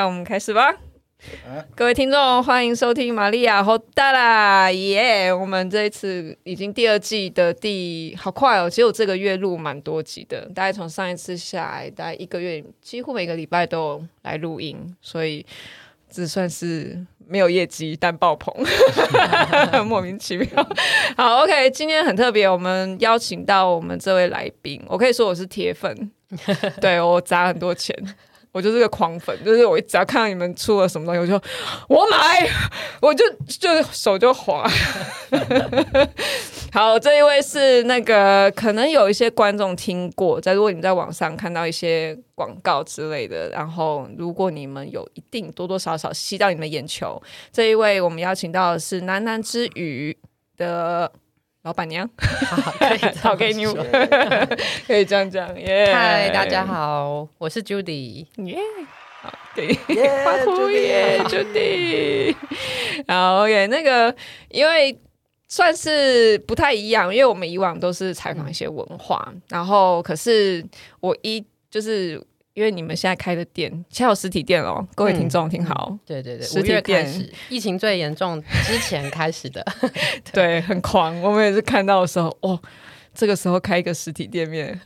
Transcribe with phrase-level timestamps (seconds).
[0.06, 0.70] 我们开始吧。
[1.46, 15.44] 啊、各位听众，欢迎收听玛利亚和达啦耶我们这一次已经第二季的第好快哦，其实我这个月录蛮多集的，大概从上一次下来，大概一个月，几乎每个礼拜都有来录音，所以
[16.08, 16.98] 只算是
[17.28, 18.54] 没有业绩但爆棚，
[19.86, 20.48] 莫名其妙。
[21.18, 26.10] 好，OK，今天很特别，我们邀请到我们这位来宾，我可以说我是铁粉，
[26.80, 27.94] 对，我砸很多钱。
[28.52, 31.34] 我就是个狂粉，就是我只要看到你们出了什么东西，我就
[31.88, 32.48] 我买，
[33.00, 34.68] 我就就手就滑。
[36.72, 47.22] 好，这一位是那个可能有一些观众听过，在如果你在网上看到一些广告之类的，然后如果你们有一定多多少少吸到你们眼球，
[47.52, 50.16] 这一位我们邀请到的是喃喃之语
[50.56, 51.12] 的。
[51.62, 53.66] 老板娘，好，可以 好给你，
[54.86, 55.92] 可以这样讲耶。
[55.92, 58.56] 嗨，大家好，我是 Judy，耶，
[59.20, 59.74] 好，可以
[60.24, 62.34] 欢呼耶，Judy。
[63.06, 64.14] 好，OK，那个
[64.48, 64.98] 因为
[65.48, 70.64] 算是不太一样，因为我们以往都是采访一些文化，嗯、然后可是
[71.00, 72.18] 我一就是。
[72.60, 77.30] 因为你们现在开的店，现在有实体店哦，各位听众听好、嗯，对对对，实体店。
[77.48, 79.64] 疫情最严重之前开始的，
[80.30, 81.18] 对，很狂。
[81.22, 82.60] 我们也是看到的时候，哦，
[83.14, 84.78] 这个时候开一个实体店面，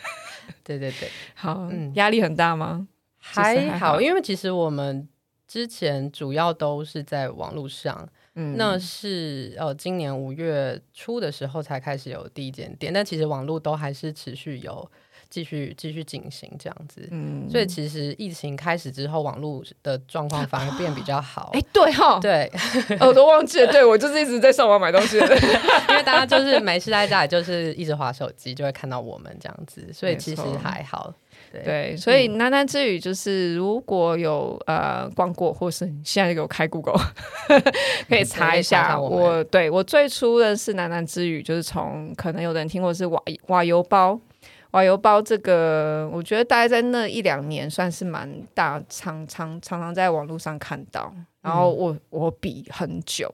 [0.64, 2.88] 对对对，好，嗯，压力很大吗？
[3.18, 5.06] 还好，还好，因为其实我们
[5.46, 14.90] 之前主要都是在网络上，嗯，那是呃今年五月初的时候才开始有第一间店，但其实网络都还是持续有。
[15.30, 21.50] 继续继续进行这样子，嗯，所以其实疫情开始之后，网络的状况反而变比较好。
[21.54, 22.50] 哎、欸，对哈，对，
[23.00, 23.70] 我都忘记了。
[23.70, 25.16] 对我就是一直在上网买东西，
[25.88, 31.14] 因为大家就是没事在家里，就是一直滑手机，就会看到我们这样子，所以其实还好。
[31.52, 37.00] 对，对，所以喃喃之语就是如果有呃逛过，或是你现在就给我开 Google，
[38.08, 38.98] 可以查一下。
[38.98, 44.20] 我，我对我最初的是喃喃之语，就是从可能有人听过是瓦瓦油包。
[44.72, 51.12] 瓦油包这个，我觉得大概在那一两年算是蛮大，常常常常在网络上看到。
[51.42, 53.32] 然后我我比很久，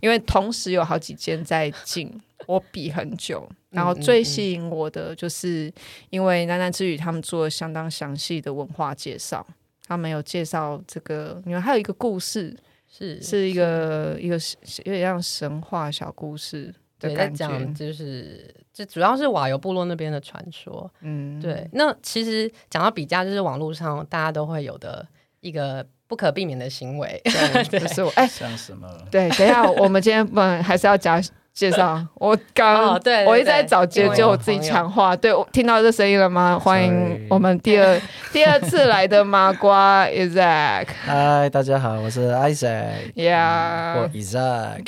[0.00, 2.12] 因为同时有好几间在进，
[2.46, 3.48] 我比很久。
[3.70, 5.72] 然后最吸引我的，就是
[6.10, 9.46] 因为喃喃之语他们做了相当详细的文化介绍，
[9.86, 12.56] 他们有介绍这个，因为还有一个故事，
[12.88, 14.36] 是是一个一个
[14.84, 16.74] 有点像神话小故事。
[17.00, 20.90] 的感觉就是，这主要是瓦尤部落那边的传说。
[21.00, 21.64] 嗯，对。
[21.72, 25.06] 那其实讲到比价，就是网络上大家都会有的
[25.38, 27.20] 一个不可避免的行为。
[27.70, 28.88] 对，就是我哎，像什么？
[29.12, 32.04] 对，等一下，我们今天不还是要讲介绍。
[32.14, 35.14] 我刚，对，我一直在找接，就我自己抢话。
[35.14, 36.58] 对，我听到这声音了吗？
[36.58, 38.00] 欢迎我们第二
[38.32, 40.88] 第二次来的麻瓜 Isaac。
[41.04, 43.12] 嗨，大家好，我是 Isaac。
[43.14, 44.86] Yeah，我 Isaac。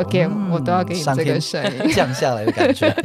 [0.00, 2.88] OK，、嗯、我都要给你这个声音 降下来的感觉。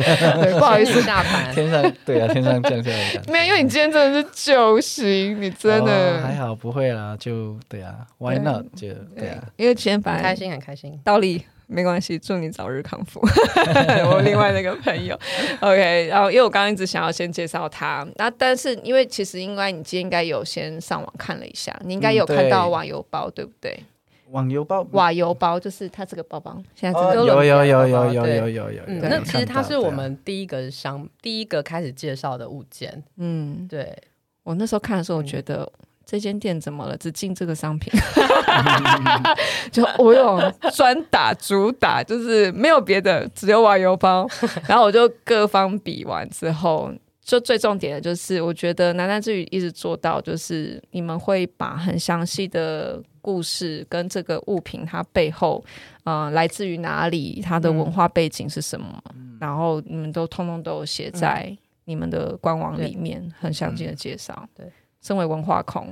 [0.42, 3.32] 对，不好意思，大盘天上对啊，天上降下来的感觉。
[3.32, 8.66] 没有，因为你今天真的是救星，你真的、哦、还好，不会啦，就对啊，Why not？
[8.76, 8.88] 就
[9.18, 13.20] 对啊，因为今天本来开心很开心，道理没关系，祝你早日康复。
[14.12, 15.18] 我另外那个朋友
[15.62, 23.80] ，OK，然后因为我刚刚一直想要先介绍他，那但是因为其实应该你今天应该有先上网看了一下，你应该有看到网游包，对不对？
[24.34, 28.84] 网游包，瓦油包就是它这个包包，现在有有有有有有有有有。
[28.88, 33.04] 那其实它是我们第一个商，第一个开始介绍的物件。
[33.18, 33.96] 嗯，对。
[34.44, 35.72] 我那时候看的时候，我觉得
[36.06, 36.98] 这间店怎么了？
[36.98, 37.94] 只进这个商品，
[39.72, 44.28] 就我有专打主打，就是没有别的，只有瓦油包。
[44.68, 46.92] 然后我就各方比完之后。
[47.26, 55.64] 就最重点的就是，我觉得南南之语一直做到，就是你们会把很详细的故事跟这个物品它背后，
[56.04, 64.48] 呃，来自于哪里，它的文化背景是什么，嗯、然后你们都通通都有写在你们的官网里面，嗯、很详尽的介绍。
[64.54, 64.70] 对，
[65.02, 65.88] 身为文化控，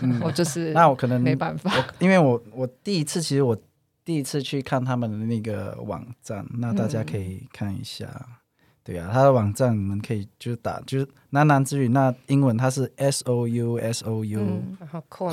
[0.00, 3.54] 嗯、 我就是那我可能没办法，因为我我第一次其实我
[4.02, 8.08] 第一次去看他们的那个网站，那大家可以看一下。
[8.80, 14.40] 嗯对啊，他的网站你们可以就打就是喃喃之语，那英文它是 S O U S O U，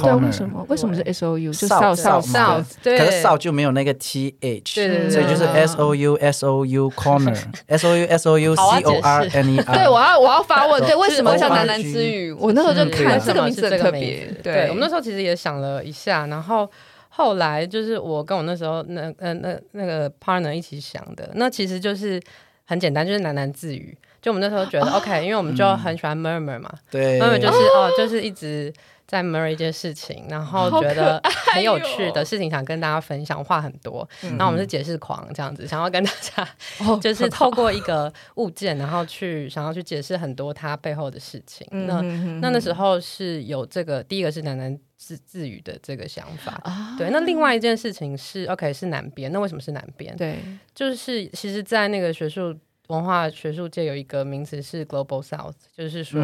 [0.04, 0.66] 对，为什么？
[0.68, 1.52] 为什么是 S O U？
[1.54, 7.98] 就 South South South，可是 South 就没有那个 T H，所以就是 S O U S O U Corner，S O
[7.98, 9.76] U S O U C O R N E R。
[9.76, 12.34] 对，我要我要发问，对，为什么叫喃喃之语？
[12.34, 14.30] 我那时候就看这个名字很特别。
[14.44, 16.70] 对，我们那时候其实也想了一下，然后
[17.08, 22.22] 后来就是我跟我那时候那呃那那个 partner 一起想的，那其实就是。
[22.68, 23.98] 很简单，就是喃喃自语。
[24.22, 28.74] 就我们那时候觉得、哦、OK，因为我们就很喜欢 murmur 嘛，对，murmur 就是哦，就是一直
[29.08, 31.22] 在 Murray 一件事情，然后觉得
[31.54, 34.08] 很有趣的事情想跟大家分享，话很多。
[34.38, 36.48] 那、嗯、我们是解释狂这样子，想要跟大家
[37.00, 41.66] 就是透过一个物件，然后去想要去解释很多它背后的事情。
[41.72, 42.02] 嗯、那
[42.42, 47.10] 那那时候是有这个第一个是楠楠自自语的这个想法，啊、对。
[47.10, 50.14] 那另外一件事情是 OK 是南边，那为什么是南边？
[50.18, 50.38] 对，
[50.76, 52.54] 就是其实，在那个学术。
[52.88, 56.22] 文化学术界有一个名词是 Global South，就是说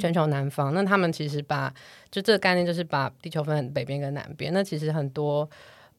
[0.00, 0.72] 全球南方。
[0.72, 1.72] 嗯、那他们其实把
[2.10, 4.52] 就这个概念，就是把地球分北边跟南边。
[4.52, 5.48] 那其实很多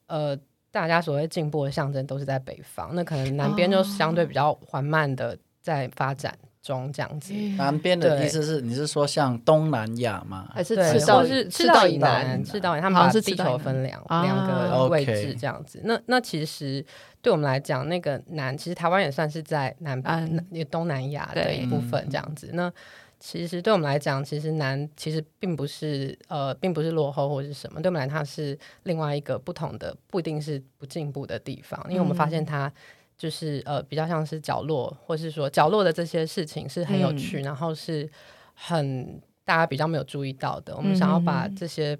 [0.08, 0.36] 呃，
[0.72, 2.90] 大家所谓进步的象征都是在北方。
[2.94, 7.32] 那可能南边就相对比较缓慢的在发展中这样子。
[7.32, 10.48] 哦、南边的意思是你是说像东南亚吗？
[10.52, 11.24] 还是赤道？
[11.24, 12.42] 是赤道以南？
[12.44, 15.80] 赤道以南，他们把地球分两两个位置这样子。
[15.84, 16.84] 那那其实。
[17.26, 22.50] 对我们来讲，那个南其实台湾也算是在南南东南亚的一部分这样子。
[22.52, 22.72] 那
[23.18, 27.82] 其实对我们来讲，其实南其实并不是呃，并不是落后或者是什么。
[27.82, 31.84] 对我们来讲，它是另外一个不同的，不一定是不进步的地方。
[31.88, 32.72] 因为我们发现它
[33.18, 38.08] 就是呃，比较像是角落，或是说角落的这些事情是很有趣，然后是
[38.54, 40.76] 很大家比较没有注意到的。
[40.76, 41.98] 我们想要把这些。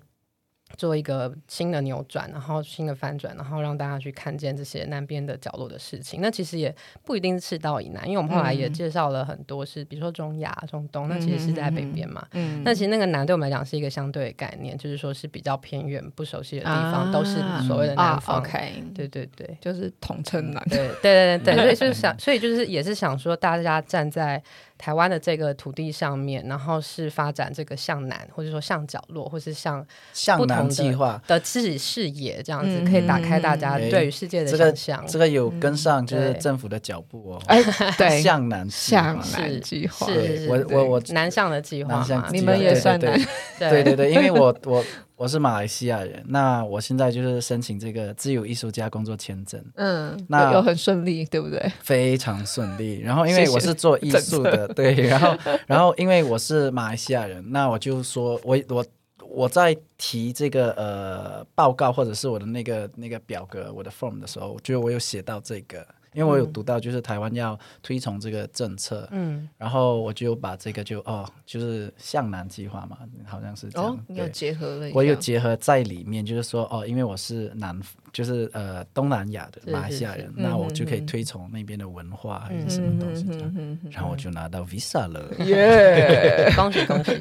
[0.77, 6.21] 做一个新的扭转，然后新的翻转，然后让大家去看见这些南边的角落的事情。
[6.21, 6.75] 那其实也
[7.05, 12.27] 不一定是赤道以南，因为我们后来也介绍了很多是，嗯、比如说中亚、中东，那其实是在北边嘛。
[12.33, 17.37] 嗯，那其实那个南对我们来讲是一个相对的概念，就是说是比较偏远、不熟悉的地方，啊、都是
[17.67, 18.37] 所谓的南方。
[18.37, 20.63] 啊、OK，对对对，就是统称南。
[20.69, 24.43] 对对对对，所以就是想，所以就是也是想说，大家站在。
[24.79, 35.07] 台湾的这个土地上面，然后是发展这个向南，或者说向角落，或是向向南计划的自己视野，这样子、嗯、可以打开大家对于世界的想象、欸。
[35.07, 37.43] 这个这个有跟上就是政府的脚步哦。
[37.47, 43.19] 哎、嗯， 对，向南向南计划，是是，我我我南向的计划嘛，你们也算南，
[43.59, 44.85] 对对对，因为我我。
[45.17, 49.65] 我是马来西亚人，那我现在就是申请这个自由艺术家工作签证。
[49.77, 51.73] 嗯，那有很顺利，对不对？
[51.81, 53.01] 非常顺利。
[53.01, 55.35] 然后因为我是做艺术的，对，然后
[55.67, 58.87] 然后因为我是马来西亚人，那我就说我我
[59.27, 65.87] 我在提这个呃报告或者是我的那个那个表格我的 form 的时候，我觉得我有写到这个。
[66.17, 72.97] 因为我有读到，就是台湾要推崇这个政策，嗯，然后我就把这个就哦，就是向南计划嘛，
[73.27, 77.79] 好像是这样，哦，有结合了，我有结合在里面，就是说哦，因为我是南，
[78.15, 87.13] 就是呃东南亚的马来西亚人，那我就可以推崇那边的文化还是什么东西这样，然后我就拿到 visa 了， 耶，恭喜恭 喜，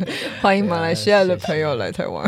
[0.42, 2.26] 欢迎马来西亚的朋友来台湾。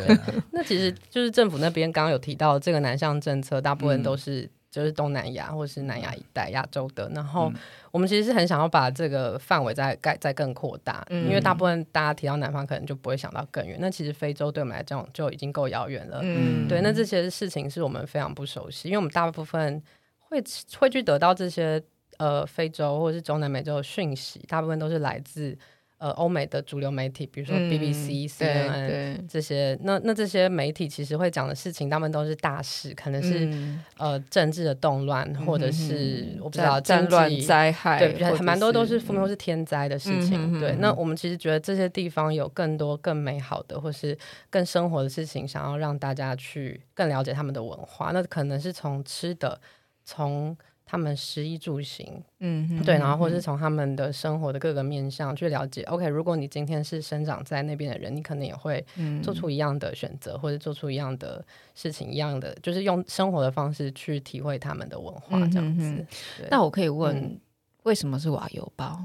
[0.52, 4.50] 那其实就是政府那边刚刚有提到这个南向政策，大部分都是。
[4.70, 7.52] 就是东南亚或是南亚一带亚洲的，然后
[7.90, 16.20] 我们其实是很想要把这个范围再盖再更扩大，嗯、因为大部分大家提到南方可能就不会想到更远，那其实非洲对我们来讲就已经够遥远了。
[16.22, 19.82] 嗯，对，那这些事情是我们非常不熟悉，因为我们大部分
[20.20, 20.42] 会
[20.78, 21.82] 会去得到这些
[22.18, 25.58] 呃非洲或者是中南美洲的讯息，大部分都是来自。
[26.00, 40.56] 呃，欧美的主流媒体，比如说 BBC、嗯、CNN 这些，那那这些媒体其实会讲的事情，他们都是大事，可能是、嗯、呃政治的动乱，嗯、或者是、嗯、我不知道战乱灾害，对，还蛮多都是负面或是天灾的事情。
[40.56, 44.16] 嗯、对，那我们其实觉得这些地方有更多更美好的，或是
[44.48, 48.10] 更生活的事情，想要让大家去更了解他们的文化。
[48.12, 49.60] 那可能是从吃的，
[50.06, 50.56] 从
[50.90, 55.84] 他们食衣住行，嗯哼，对，然后或是从他们的生活的各个面向去了解。
[55.84, 58.84] OK，如果你今天是生长在那边的人，你可能也会
[59.22, 61.44] 做出一样的选择，嗯、或者做出一样的
[61.76, 65.84] 事情，一样的就是用生活的方式去体会他们的文化，这样子。
[65.84, 66.06] 嗯、
[66.50, 67.40] 那我可以问，嗯、
[67.84, 69.00] 为什么是瓦油包？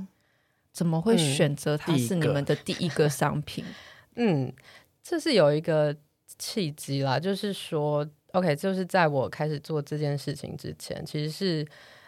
[0.72, 3.64] 怎么会选择它是你们的第一个商品？
[4.18, 4.52] 嗯，
[5.04, 5.96] 这是有一个
[6.40, 8.04] 契机啦，就是说。
[8.36, 11.66] OK，就是在我开始做这件事情之前，其实是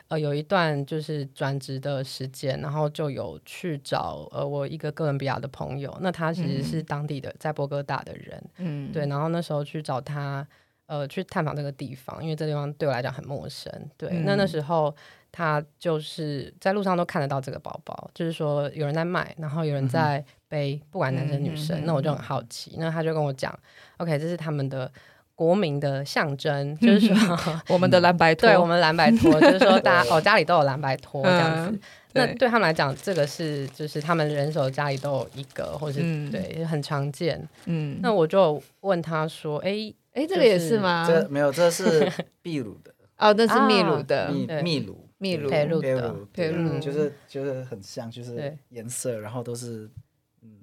[0.10, 10.46] 呃有一段就是转职的时间，然后就有去找呃我一个哥伦比亚的朋友，那他其实是当地的在波哥大的人，嗯，对，然后那时候去找他
[10.88, 14.94] 呃去探访这个地方，因为这地方对我来讲很陌生，对，嗯、那那时候
[15.32, 23.58] 他就是在路上都看得到这个包包，就是说有人在卖，然后有人在背，嗯、不管男生女生，嗯、那我就很好奇，那他就跟我讲
[23.98, 24.92] ，OK，这是他们的。
[25.38, 27.38] 国民的象征 就是说，
[27.70, 31.80] 我们的蓝白拖，对，我们蓝白拖， 就是说大家哦家里都有蓝白拖这样子。
[32.14, 36.00] 那对他们来讲，这个是就是他们人手家里都有一个，或是
[36.32, 37.40] 对很常见。
[37.66, 41.06] 嗯，那我就问他说：“哎哎，这个也是吗？
[41.08, 42.92] 这没有，这是秘鲁的。
[43.20, 45.08] 哦，那是秘鲁的，秘秘鲁。
[45.20, 45.50] 秘鲁。
[45.52, 49.88] 秘鲁的，对，就是就是很像，就是颜色，然后都是。”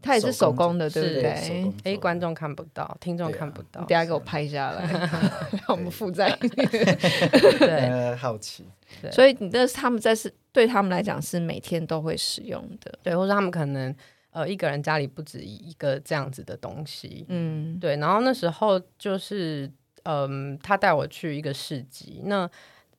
[0.02, 1.72] 它也是手工的，对不对？
[1.84, 4.84] 哎，观众看不到，听众看不到，等下给我拍下来，
[5.66, 6.30] 让我们附在。
[7.58, 8.66] 对，好奇。
[9.10, 13.94] 所以你的他们在是对他们来讲是每天都会使用的，对，或者他们可能
[14.30, 17.96] 呃一个人家里不止一个这样子的东西，嗯，对。
[17.96, 19.72] 然后那时候就是
[20.02, 22.46] 嗯，他带我去一个市集，那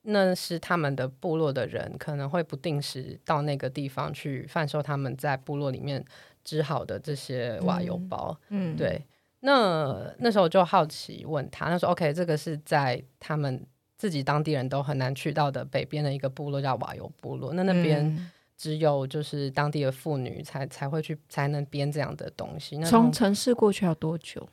[0.02, 6.04] 那是他们的部落的人可能会不定时到那个地方去贩售他们在部落里面。
[6.46, 9.04] 织好的这些瓦油包，嗯，对，
[9.42, 13.66] 那那时候就好奇问他，他说：“OK，这个是在他们
[13.98, 17.52] 自己当地人都很难去到的北边的一个部落，叫瓦油部落。
[17.54, 22.78] 那那边只有就是当地的妇女才才会去，才能编这样的东西。
[22.78, 24.48] 那从城市过去要多久？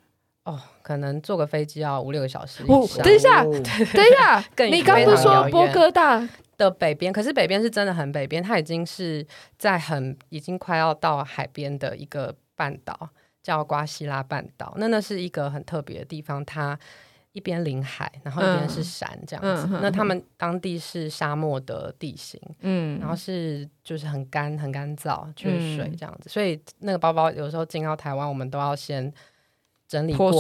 [0.45, 2.65] 哦，可能坐个飞机要五六个小时。
[2.67, 6.29] 哦，等一下，等一下， 你刚不是说波哥大？”
[6.59, 9.27] 的北边，可是北边是真的很北边，它已经是
[9.59, 13.09] 在很已经快要到海边的一个半岛，
[13.43, 14.75] 叫瓜西拉半岛。
[14.77, 16.79] 那那是一个很特别的地方，它
[17.33, 19.67] 一边临海，然后一边是山这样子。
[19.71, 26.29] 嗯、那他们当地是沙漠的地形，嗯，然后是就是很干很干燥，缺水这样子。
[26.29, 29.11] 嗯、所以那个包包有时候进到台湾，我们都要先
[29.89, 30.31] 整理过，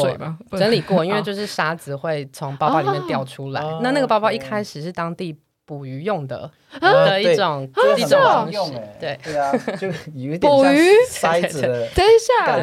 [0.51, 3.63] 整理过，因为 就是沙子会从包包里面掉出来。
[3.63, 5.35] 哦、那那个包包一开始是当地。
[5.65, 6.51] 捕鱼用的
[6.81, 7.63] 的一种
[7.97, 9.19] 一种对。
[9.23, 10.91] 对啊，就有点捕鱼？
[11.09, 11.89] 塞子的。
[11.95, 12.57] 等一下，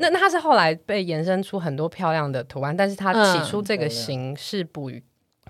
[0.00, 5.02] 那那它是后来被延伸出很多漂亮的图案，但是它起初这个形是捕鱼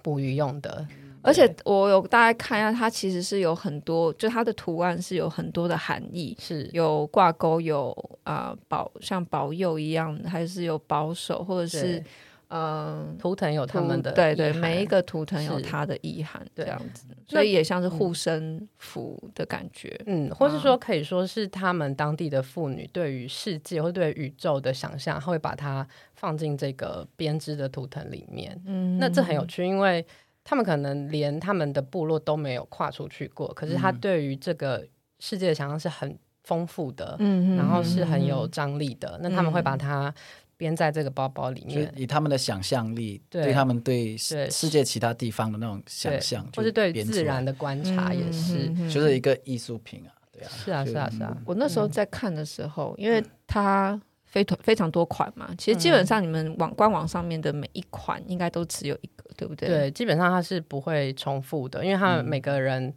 [0.03, 0.87] 捕鱼用的。
[1.23, 6.69] 而且我有大概看一下，它其实是有很多，就它的图案是有很多的含义，是。
[6.73, 12.03] 有挂钩，有啊保像保佑一样，还是有保守，或者是。
[12.49, 25.85] 嗯，图腾有他们的对对，每一个图腾有它的意涵，这样子，所以也像是护身符的感觉，嗯，或是说可以说是他们当地的妇女对于世界或对宇宙的想象，会把它
[26.15, 28.57] 放进这个编织的图腾里面。
[28.65, 30.07] 嗯，那这很有趣，因为
[30.45, 34.87] 他们可能连他们的部落都没有跨出去过，可是他对于这个
[35.19, 39.19] 世界的想象是很丰富的，嗯，然后是很有张力的。
[39.21, 40.15] 那他们会把它。
[40.56, 51.36] 编在这个包包里面，以他们的想象力，对他们对世界其他地方的那种想象，或是对自然的观察，也是，就是一个艺术品啊，对啊，是啊，是啊，是啊。
[51.44, 59.68] 我那时候在看的时候，因为它非常非常多款嘛，其实基本上你们网官网上面的每一款应该都只有一个，对不对？
[59.68, 62.94] 对，基本上它是不会重复的，因为他们每个人。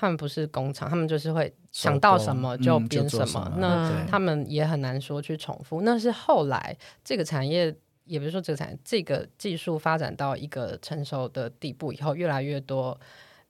[0.00, 3.26] 他们不是工厂，他们就是会想到什么就编什么。
[3.26, 5.82] 什么那他们也很难说去重复。
[5.82, 7.74] 嗯、那是后来这个产业，
[8.04, 12.96] 也不是说这个产业，这个技术发展到一个成熟的地步以后，越来越多。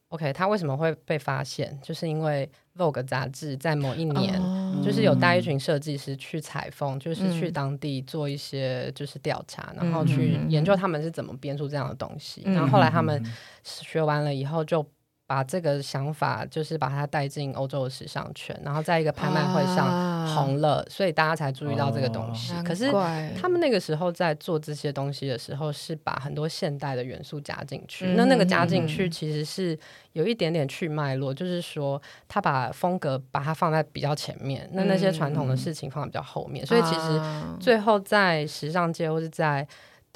[0.09, 1.79] OK，它为什么会被发现？
[1.83, 12.41] 就是因为 Vogue 杂志在某一年，哦、就是有带一群设计师去采风，嗯、就是去当地做一些就是调查，嗯、然后去研究他们是怎么编出这样的东西。
[12.47, 13.23] 嗯、然后后来他们
[13.63, 14.83] 学完了以后就。
[15.29, 22.55] 把这个想法就是把它带进欧洲的时尚圈，然后在一个拍卖会上红了，啊、所以大家才注意到这个东西。
[22.55, 22.91] 哦、可是
[23.39, 28.07] 他们那个时候在做这些东西的时候，是把很多现代的元素加进去。
[28.07, 29.79] 嗯、那那个加进去其实是
[30.15, 36.65] 有一点点去脉络，嗯、就是说他把风格把它放在比较前面，嗯、那那些传统的事情放在比较后面。
[36.65, 37.21] 嗯、所以其实
[37.61, 39.69] 最后在时尚界或是在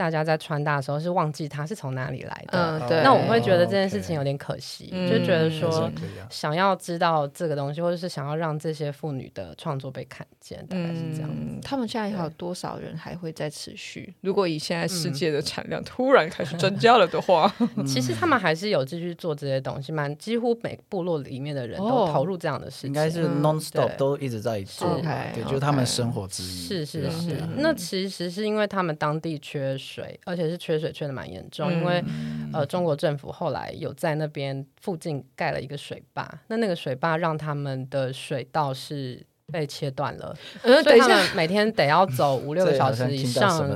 [0.03, 3.03] 大家在穿搭的时候是忘记它是从哪里来的，嗯，对。
[3.05, 5.89] 那我会觉得这件事情有点可惜，就觉得说
[6.29, 11.31] 想要知道这个东西，或者是想要让这些妇女的创作被看见，大概是这样。
[11.63, 14.13] 他们现在还有多少人还会再持续？
[14.23, 17.55] 如果以现在世界的产量突然开始增加了的话，
[17.87, 26.67] 其实他们还是有继续做这些东西，蛮几乎每部落里面的人都投入这样的事情，应该是 non stop 都一直在做，对，就是他们生活之一。
[26.67, 30.19] 是是是，那其实是因为他们当地缺水。
[30.25, 39.27] 而且是缺水缺的蛮严重，因为、嗯、呃，中国政府后来有在那边附近盖了一个水坝，那那个水坝让他们的水道是。
[39.51, 43.69] 被切断了，嗯、所以他们每天得要走 五六个小时以上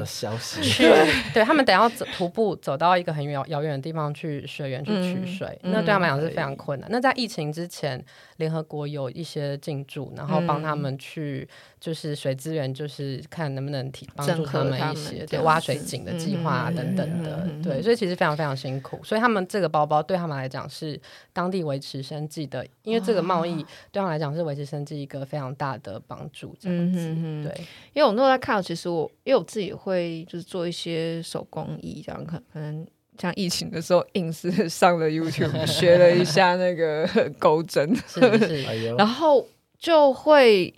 [0.62, 0.84] 去，
[1.34, 6.88] 对，他们得要走徒步走到一个很远遥远的地方去水源去取水，嗯、那对他们来讲是非常困难。
[6.88, 8.02] 嗯、那在疫情之前，
[8.38, 18.98] 联合国有一些进驻，然后帮他们去就是水资源，就是看能不能提帮助他们一些对挖水井的计划、啊、等等的，嗯、对，所以其实非常非常辛苦。
[19.04, 21.00] 所以他们这个包包对他们来讲是
[21.32, 23.54] 当地维持生计的，因为这个贸易
[23.92, 25.76] 对他们来讲是维持生计一个非常大。
[25.82, 26.98] 的帮助，这样子，
[27.44, 27.54] 对，
[27.92, 32.86] 因为我那时候在看，其实我因为我自己会就是做一些手工艺，这样可可能
[33.18, 37.08] 像疫情的时候，硬是上了 YouTube 学了一下那个
[37.38, 38.62] 钩针，是是。
[38.96, 39.46] 然后
[39.78, 40.72] 就会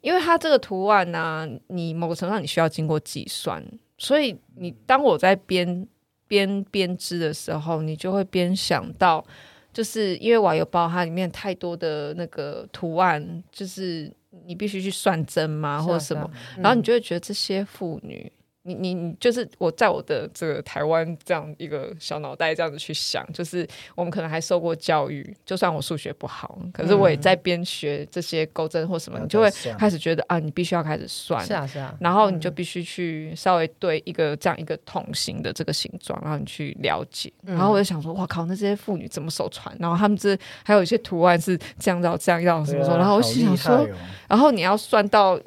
[0.00, 3.62] 因为它这个图案呢、啊，你某个程度上你需要经过计算，
[3.98, 5.86] 所以你当我在编
[6.26, 9.24] 编编织的时候，你就会边想到，
[9.72, 14.12] 就是因为瓦窑包它里面太多的那个图案，就是
[14.46, 18.30] 你必须去算针嘛，或者什么，啊啊、然后你就会觉得这些妇女。
[18.66, 39.76] 你你你就是我在我的这个台湾这样一个小脑袋这样子去想，就是我们可能还受过教育，就算我数学不好，可是我也在边学这些钩针或什么，嗯、你就会开始觉得啊，你必须要开始算，是啊是啊，然后你就必须去稍微对一个这样一个桶形的这个形状，然后你去了解，然后我就想说，哇靠，那这些妇女怎么手传？
[39.78, 43.88] 然后他们这还有一些图案是这样绕这样绕什么什么，然后我想说，哦、
[44.26, 45.38] 然后你要算到。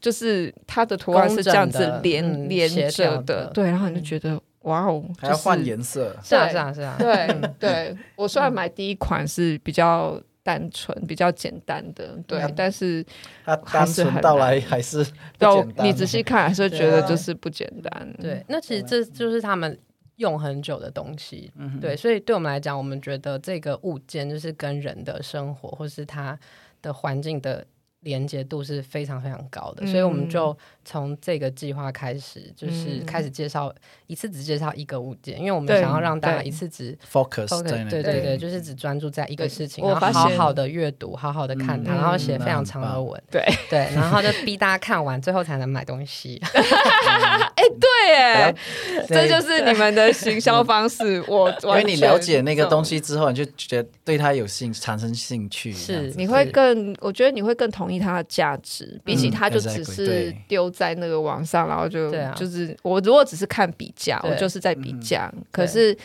[0.00, 7.96] 就是它的图案是这样子连、嗯、连着的，对，然后你就觉得、嗯、哇哦，还要换颜色，是啊是啊是啊，对对。
[8.16, 13.04] 我虽然买第一款是比较单纯、比较简单的，对，嗯、但是
[13.44, 15.04] 它单纯到来还是
[15.38, 18.14] 不简单，你仔细看还是会觉得就是不简单。
[18.20, 19.78] 对，那其实这就是他们
[20.16, 26.38] 用很久的东西，嗯、对，所以对我们来讲，我们觉得这个物件就是跟人的生活或是它
[26.82, 27.64] 的环境的。
[28.04, 30.54] 连接度是非常非常高的，嗯、所以我们就
[30.84, 33.74] 从这个计划开始，就是开始介绍、嗯、
[34.06, 46.40] 一次只介绍一个物件，因为我们想要让大家一次只 focus，对对对，对就是只专注在一个事情，然后好好的阅读，好好的看它，嗯、然后写非常长的文，对对，然后就逼大家看完，最后才能买东西。
[47.56, 48.54] 哎，对，哎，
[49.08, 51.20] 这就是你们的行销方式。
[51.26, 57.94] 我因为你了解那个东西之后，你就觉得对它有兴产生兴趣，是你会更，我觉得你会更同意。
[58.04, 65.96] 它的价值，比起它就只是丢在那个网上，然后就就是我如果只是看比价，我就是在比价，可是。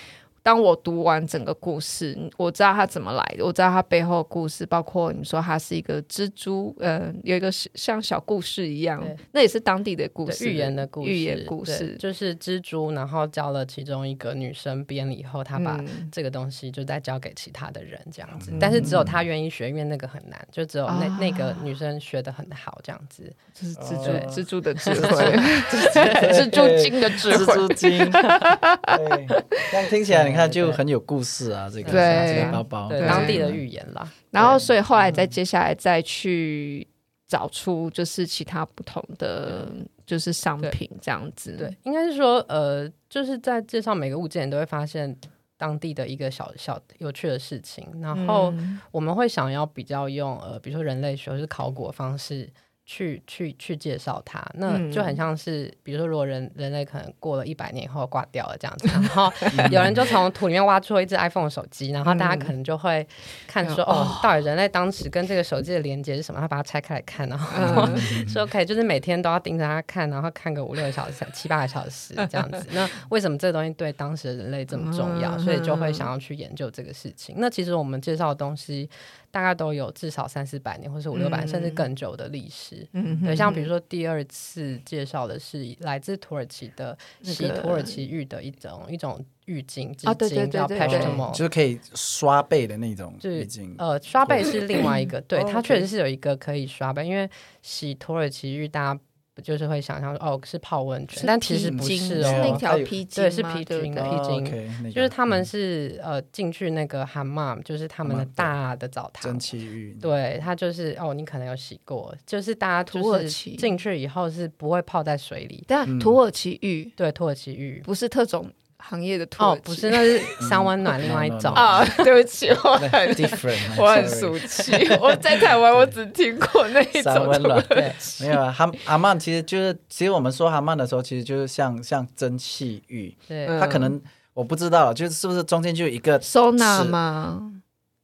[0.49, 8.99] 当我读完整个故事，我知道它怎么来的，我知道它背后的故事，包括你说它是一个蜘蛛，呃，有一个像小故事一样，
[9.31, 11.95] 那也是当地的故事，寓言的故事，寓言故事。
[11.99, 15.79] 就是蜘蛛，然后教了其中一个女生编了以后，她把
[16.11, 25.23] 这个东西就再交给其他的人这样子，嗯、但是只有她愿意学，因为那个很难，就只有那、啊、那个女生学的很好这样子，这是蜘蛛、哦、蜘蛛的智慧，
[26.33, 29.27] 蜘蛛精的智慧， 蜘蛛精，对，
[29.69, 30.27] 这样听起来。
[30.27, 31.69] 你看，就很有故事啊！
[31.69, 34.11] 这个对这个包包，对当地的语言啦。
[34.31, 36.87] 然后，所以后来再接下来再去
[37.27, 39.67] 找出，就是其他不同的
[40.05, 41.55] 就是商品这样子。
[41.57, 45.15] 对，应该是说，呃，就是在介绍每个物件，你都会发现
[45.57, 47.85] 当地的一个小小有趣的事情。
[48.01, 48.53] 然后
[48.91, 52.49] 我们会想要比较用呃，比如说人类学或是考古的方式。
[52.91, 59.31] 去去去介绍它，那就很像是，嗯、比如说，如果人人类可能过了一百年以后挂掉了这样子，然后
[59.69, 63.07] 有人就从土里面挖出一只 iPhone 手机，然后大家可能就会
[63.45, 66.41] 看说，嗯、哦，到底人类当时跟这个手机的连接是什么？
[66.41, 67.95] 他把它拆开来看，然后、嗯、
[68.27, 72.65] 说可以，就是每天都要盯着它看，然后看个五六个小时、七八个小时这样子。
[72.71, 75.37] 那为什么这个东西对当时的人类这么重要？
[75.37, 77.35] 所以就会想要去研究这个事情。
[77.37, 78.89] 那其实我们介绍的东西。
[79.31, 82.87] 大概都有至少三四百年，或是五六百，甚至更久的历史。
[82.93, 93.75] 嗯，对，像比如说第二次介绍的是来自土耳其的洗土耳其浴的一种一种浴巾，啊，对对对对，就是可以刷背的那种浴巾。
[93.77, 97.29] 呃，刷背是另外一个，对，它确实是有一个可以刷背，因为
[97.61, 98.99] 洗土耳其浴大家。
[99.41, 104.03] 就是会想象哦，是泡温泉，但其实不是哦，是那条披巾，对，是披巾的？
[104.03, 118.49] 披巾，就是他们是呃进去那个 hammam，就是他们的大的澡堂，蒸汽浴，对，它就是哦，你可能有洗过，就是大家土耳其进去以后是不会泡在水里，但，土耳其浴，对，土耳其浴不是特种。
[118.79, 121.85] 行业的哦，不是， 那是三温暖另外一种啊。
[122.03, 124.71] 对不起， 我很 different，我很俗气。
[124.99, 127.63] 我在台湾，我只听过那一种三温暖。
[127.69, 128.51] 对，没有啊。
[128.51, 133.15] 哈阿曼其实就是，其实我们说阿曼的时候，其实就是像像蒸汽浴。
[133.27, 134.01] 对，它可能
[134.33, 137.51] 我不知道，就是是不是中间就有一个收纳吗？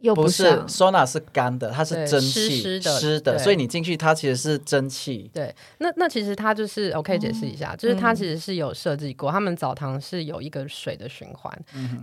[0.05, 5.29] 又不是，sauna 是干的，它是蒸汽湿的，湿的，所以你进去它其实是蒸汽。
[5.33, 11.51] 对，那那其实它就是我可以解释一下，就是它其实是有设计过，他们澡堂是有一个水的循环，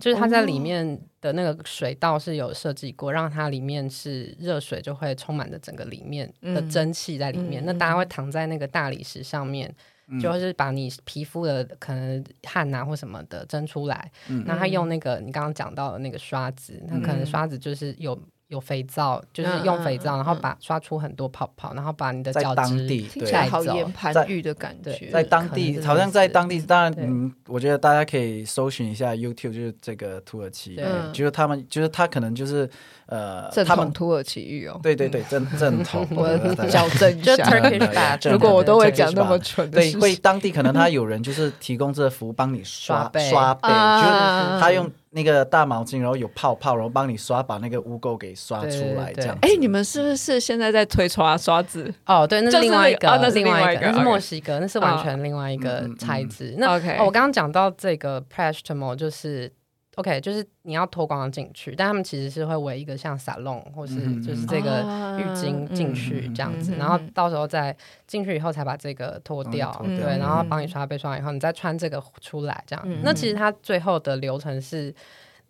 [0.00, 9.72] 就是它在里面的那个水道是有设计过，让它里面是热水就会充满着整个里面的蒸汽在里面，那大家会躺在那个大理石上面。
[10.20, 14.10] 就是把你皮肤的可能汗啊或什么的蒸出来，
[14.46, 18.18] 那他用那个你刚刚讲到的那个刷子，那可能刷子就是有
[18.52, 25.08] 有肥皂，就是用肥皂，然后把刷出很多泡泡，然后把你的角质听起来好言盘浴的感觉。
[25.10, 30.78] 在当地，好像在当地，当然，嗯，我觉得大家可以搜寻一下 YouTube，就是这个土耳其，
[31.14, 32.68] 就是他们，就是他可能就是
[33.06, 36.28] 呃，他们土耳其浴哦，对对对，正正统，我
[36.68, 44.90] 矫正一下，如果我都会讲那么蠢，对，会当地可能他有人就是提供这个服务，帮你刷 刷背，就是他用。
[45.12, 49.38] 那个大毛巾，然后有泡泡，然后帮你刷，把那个污垢给刷出来，这样。
[49.42, 51.92] 哎，你们是不是现在在推刷刷子？
[52.06, 56.54] 哦，对，那是另外一个，那是另外一个，那是墨西哥，那是完全另外一个材质。
[56.58, 59.52] 那 OK，我刚刚讲到这个 Paracetamol 就是。
[59.96, 64.82] OK，就是你要脱光进去，但他们其实是会围一个像沙龙，或是就是这个
[65.18, 67.76] 浴巾进去这样子，然后到时候再
[68.06, 73.02] 进去以后才把这个脱掉，对，然后帮你刷背刷完以后，你再穿这个出来这样。
[73.02, 74.94] 那其实它最后的流程是。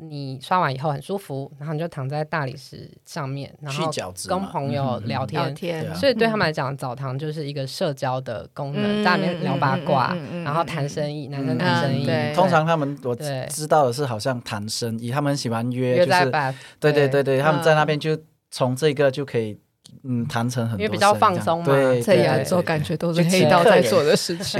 [0.08, 3.90] 你刷完以后很舒服，然后你就躺在大理石上面，然后
[4.28, 5.54] 跟朋友聊天。
[5.94, 12.06] 所以对他们来讲，澡堂就是一个社交的功能，在里面聊八卦，然后谈生意，男生谈生意。
[12.34, 13.14] 通常他们我
[13.48, 16.30] 知道的是，好像谈生意，他们喜欢约，就是
[16.80, 18.18] 对对对对，他们在那边就
[18.50, 19.58] 从这个就可以。
[20.04, 24.58] 嗯，谈成很多，因为比较放松嘛，对，在亚洲感觉都是黑道在做的 事情。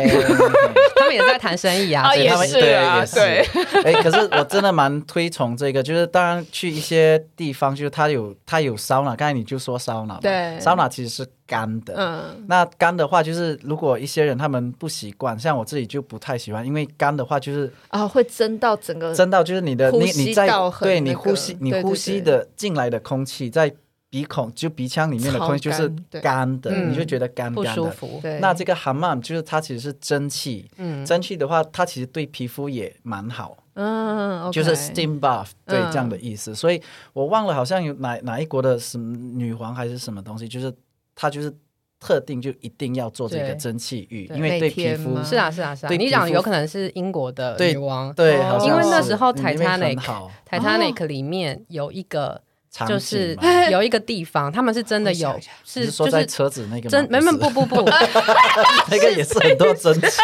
[1.12, 3.20] 也在谈生意啊， 也是啊，也是。
[3.84, 11.94] 哎，可是我真的蛮推崇这个，就是当然去一些地方，就是它有它有桑拿，刚才你就说桑拿，对，桑拿其实是干的。
[11.96, 20.48] 嗯，那干的话，就是如果一些人他们不习惯，像我自己就不太喜欢，因为干的话就是啊，会蒸到整个蒸到，就是你的你你在
[20.80, 23.72] 对你呼吸你呼吸的进来的空气在。
[24.12, 28.38] 鼻孔就鼻腔里面的空气就是干的，你就觉得干干的。
[28.40, 30.70] 那这个 hammam 就是它其实是蒸汽，
[31.06, 33.56] 蒸汽的话它其实对皮肤也蛮好。
[33.72, 36.54] 嗯，就是 steam buff，对这样的意思。
[36.54, 36.82] 所以
[37.14, 40.70] 我忘了好像有哪哪一国的什么女皇还是什么东西，就是
[41.14, 41.50] 她就是
[41.98, 45.88] 特定就一定要做这个蒸汽浴，因为对皮肤是啊是啊是啊。
[45.90, 48.34] 你讲有可能是英国的女王，对，
[48.66, 52.42] 因为那时候 Titanic，Titanic 里面有一个。
[52.88, 53.36] 就是
[53.70, 57.82] 有一个地方，他们是真的有，是说在车子那个真没没不不不，
[58.90, 60.22] 那个也是很多蒸汽。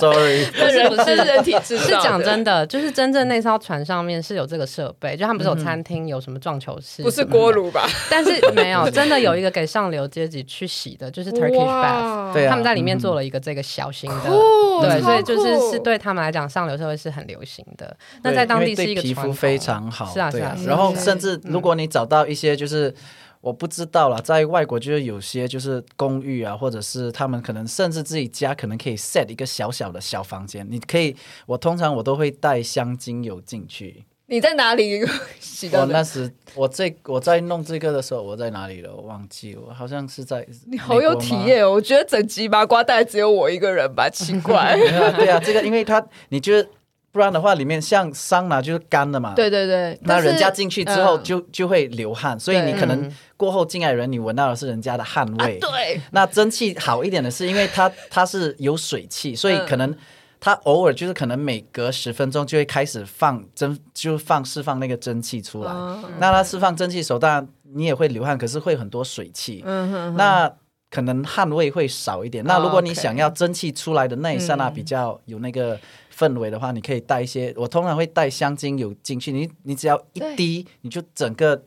[0.00, 1.20] Sorry，不是不是。
[1.20, 7.88] 人体制造，是讲真的，就是真正那艘船上面是有这个设备，就他们不是有餐厅，有什么撞球室，不是锅炉吧？
[8.10, 14.30] 但是没有，真的有一个给上流阶级去洗的，就是 Turkish bath，他们在里面做了一个这个小型的，
[14.80, 17.96] 对，所以就是是对他们来讲，上流社会是很流行的。
[18.22, 22.94] 那在当地是一个皮肤非常好，是啊是啊，然后甚至如果你找到一些就是
[23.40, 34.04] 我不知道了，在外国就是有些就是公寓啊，或者是他们可能甚至自己家可能可以 set 一个小小的小房间，你可以，我通常我都会带香精油进去。
[34.26, 35.04] 你在哪里
[35.40, 35.80] 洗的？
[35.80, 38.94] 我那时我这我在弄这个的时候，我在哪里了？
[38.94, 40.46] 我忘记了，我好像是在。
[40.66, 41.72] 你好有体验哦！
[41.72, 44.76] 我觉得整集麻瓜袋只有我一个人吧，奇怪。
[45.18, 46.68] 对啊，这个因为他你觉得。
[47.12, 49.34] 不然的话，里面像桑拿就是干的嘛。
[49.34, 49.98] 对对对。
[50.02, 55.58] 那人家进去之后就就会流汗，所以你可能过后进来的人，你闻到的是人家的汗味。
[55.58, 56.00] 对。
[56.12, 59.92] 那蒸汽好一点的是，因为它它是有水汽，所以可能
[60.38, 65.72] 它偶尔就是可能每隔十分钟就会开始放蒸，就放释放那个蒸汽出来。
[66.20, 69.64] 那它释放蒸汽的时候，当然你也会流汗，可是会很多水汽。
[69.66, 70.14] 嗯。
[70.14, 70.48] 那
[70.90, 72.44] 可能汗味会少一点。
[72.44, 75.76] 那如果你想要蒸汽出来的那一刹那比较有那个。
[76.20, 77.54] 氛围的话，你可以带一些。
[77.56, 81.64] 我通常会带香精油进去，你你只要一滴，你就整个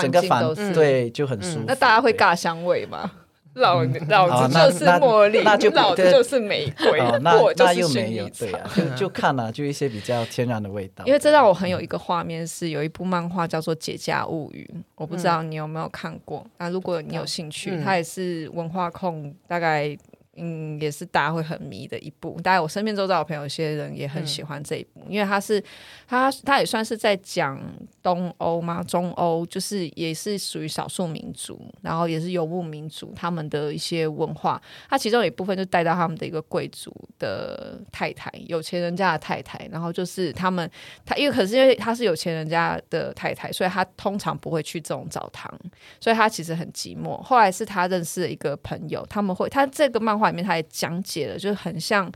[0.00, 1.64] 整个房对就很舒服。
[1.66, 3.10] 那大家会尬香味吗？
[3.54, 11.04] 老老子就是茉莉，那就老子就是玫瑰，那那又没有对啊，就就看了，就一些比较天然的味道。
[11.04, 16.46] 因为这让我很有一个画面，是有一部漫画叫做《解家物语》，我不知道你有没有看过。
[16.58, 19.96] 那如果你有兴趣，它也是文化控大概。
[20.40, 22.40] 嗯，也是大家会很迷的一部。
[22.40, 25.62] 大概我身边周遭的朋友，有些人也很喜欢这一部，嗯、因为他是
[26.06, 27.60] 他他也算是在讲
[28.02, 34.62] 东欧嘛，中欧就是也是属于少数民族，然后也是游牧民族他们的一些文化。
[34.88, 40.70] 他其中有一部分就带到他们的一个贵族的太太，有钱人家的太太，然后就是他们
[41.04, 45.52] 他因为可是因为他是有钱人家的太太，所以他通常不会去这种澡堂，
[46.00, 47.20] 所以他其实很寂寞。
[47.22, 50.27] 后来是他认识了一个朋友，他们会他这个漫画。
[50.30, 52.10] 里面他也讲解了，就是很像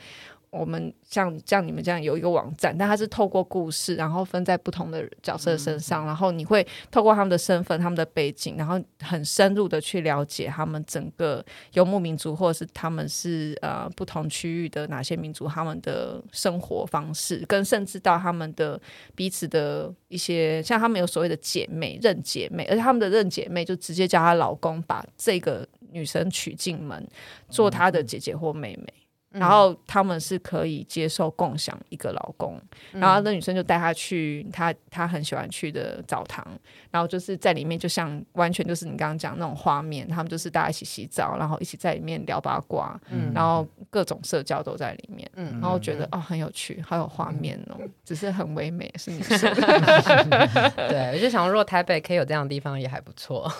[0.52, 18.78] 我们像像你们这样有一个网站，但它是透过故事，然后分在不同的角色身上，嗯、然后你会透过他们的身份、他们的背景，然后很深入的去了解他们整个游牧民族，或者是他们是呃不同区域的哪些民族，他们的生活方式，跟甚至到他们的
[19.14, 27.08] 彼此的一些，像他们有所谓的姐妹、认姐妹，而且他们的认姐妹就直接叫她老公把这个女生娶进门，
[27.48, 28.84] 做她的姐姐或妹妹。
[28.86, 29.01] 嗯
[29.32, 32.60] 然后他们是可以接受共享一个老公，
[32.92, 36.46] 嗯、然后那女生就带他去他他很喜欢去的澡堂，
[36.90, 49.52] 然后就是在里面就像完全就是你刚刚讲那种画面，他们就是大家一起洗澡，然后一起在里面聊八卦，嗯、然后各种社交都在里面，嗯、然后觉得、嗯、哦很有趣，好有画面哦，嗯、只是很唯美是女 生，
[50.88, 53.50] 对，我就想如果台北可以有这样的地方也还不错，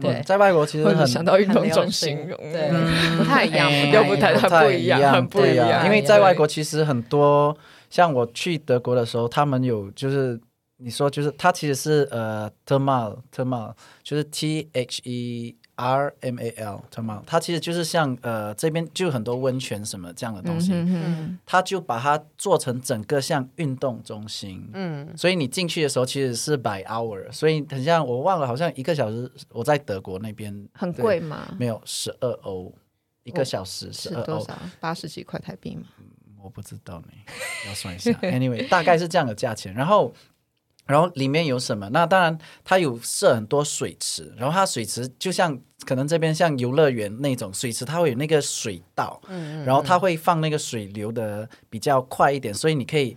[0.00, 2.16] 对，在外国其实很想到运动中心，
[2.52, 4.89] 对，嗯、不太一样，又不太很不一样。
[4.98, 7.56] 一样，很不一样，因为在外国其实很多，
[7.88, 10.40] 像我去德国的时候，他们有就是
[10.78, 13.72] 你说就是它其实是呃 thermal thermal
[14.02, 31.54] 就是 T H E R M A L thermal，它其实就是像呃这边就很多温泉什么这样的东西，嗯，它就把它做成整个像运动中心，嗯，所以你进去的时候其实是 by hour，所以很像我忘了，好像一个小时我在德国那边很贵吗？
[31.58, 32.72] 没有，十二欧。
[33.24, 34.58] 一个小时是多少？
[34.80, 35.82] 八十几块台币吗？
[35.98, 36.04] 嗯，
[36.42, 37.08] 我不知道呢，
[37.66, 38.10] 要算一下。
[38.22, 39.72] Anyway，大概是这样的价钱。
[39.74, 40.12] 然后，
[40.86, 41.88] 然后里面有什么？
[41.90, 44.32] 那当然，它有设很多水池。
[44.36, 49.20] 然后它水池就像可能这边像游乐园那种水池，它会有那个水道。
[49.28, 49.64] 嗯嗯。
[49.64, 53.16] 然后它会放那个水流的比较快一点，所以你可以。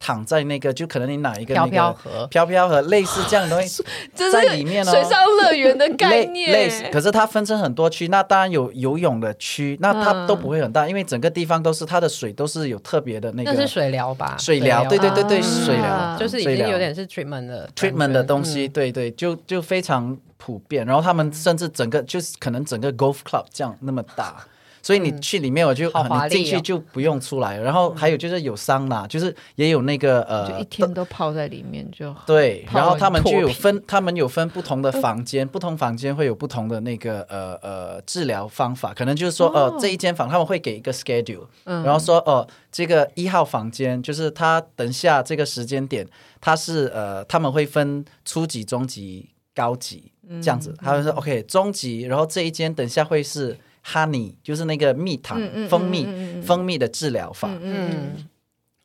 [0.00, 3.84] 躺在那个，就可能你哪一个那个飘飘河，飘飘河 类似这样的东西，
[4.14, 6.64] 在里面哦，水上乐园的概念 类。
[6.64, 13.52] 类似，可是它分成很多区，那当然有游泳的区，那它都不会很大，因为整个地方都是它的水都是有特别的那个。
[13.52, 14.36] 那是水疗吧？
[14.38, 20.86] 水疗，对对对对，水疗就是已经有点是 treatment 的 treatment 的东西，对对，就就非常普遍。
[20.86, 24.36] 然后他们甚至整个就是可能整个 golf club 这样那么大。
[24.82, 27.58] 所以你去里面，我就、嗯哦、你进去就不用出来。
[27.58, 32.66] 然后还有就是有桑拿，就是也有那个呃，就一天都泡在里面就对。
[32.72, 38.94] 然后他们就有分，他们有分不同的房间，不同房间会有不同的那个呃呃治疗方法。
[38.94, 46.06] 可能就是说，呃，这一间房他们会给一个 schedule，然后说，哦、呃，这个一号房间就是他等下这个时间点，
[46.40, 50.10] 他是呃他们会分初级、中级、高级
[50.42, 50.74] 这样子。
[50.82, 53.58] 他们说 OK，中级，然后这一间等下会是。
[53.84, 56.06] Honey 就是那个蜜糖，蜂蜜，
[56.42, 57.48] 蜂蜜的治疗法。
[57.60, 58.26] 嗯，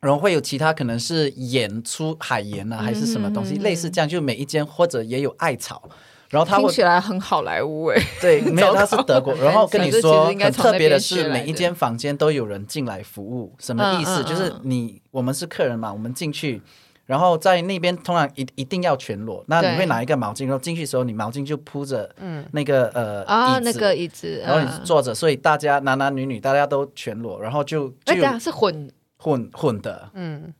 [0.00, 4.08] 然后会有其他可能是盐出海盐啊，还是什么东西，类似这样。
[4.08, 5.82] 就每一间或者也有艾草，
[6.30, 8.02] 然后它听起来很好莱坞哎。
[8.20, 9.34] 对， 没有，它是德国。
[9.42, 13.54] 然后跟你说很特别的是，每一间房间都有人进来服务。
[13.58, 14.24] 什么意思？
[14.24, 16.62] 就是你我们是客人嘛，我们进去。
[17.06, 22.14] 然后在那边通常一一定要全裸，那你会拿一个毛巾，然后进去的时候你毛巾就铺着
[22.52, 30.52] 那个呃啊那个椅子，然后你坐着，所以大家男男女女大家都全裸，然后就哎呀是混混混的，嗯。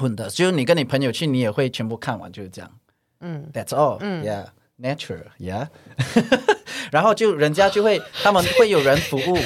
[0.00, 2.70] 混的，就你跟你朋友去，你也会全部看完，就是这样，
[3.18, 5.66] 嗯，That's all，嗯，Yeah，natural，Yeah，
[6.92, 9.36] 然后就人家就会他们会有人服务。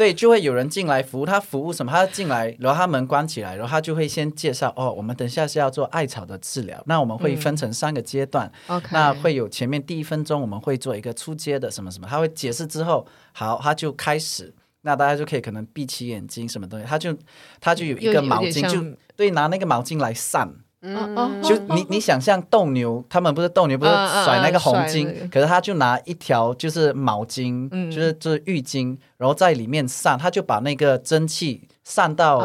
[0.00, 1.26] 对，就会有人进来服务。
[1.26, 1.92] 他服务什么？
[1.92, 6.82] 他进来，然后他门关起来，然后他就会先介绍哦，我们等下是要做艾草的治疗。
[6.86, 8.50] 那我们会分成三个阶段。
[8.68, 14.54] 嗯、那会有前面第一分钟我们会做一个初阶的什么什么，他会解释之后，好，他就开始。
[14.80, 17.14] 那大家就可以可能闭起眼睛，什么东西，他就
[17.60, 20.50] 他就有一个毛巾，就对，拿那个毛巾来散。
[20.82, 32.38] 嗯，就你你想象斗牛，他们不是斗牛，不是甩那个红巾，可是他就拿一条就是毛巾，就是就是浴巾，然后在里面散，他就把那个蒸汽散到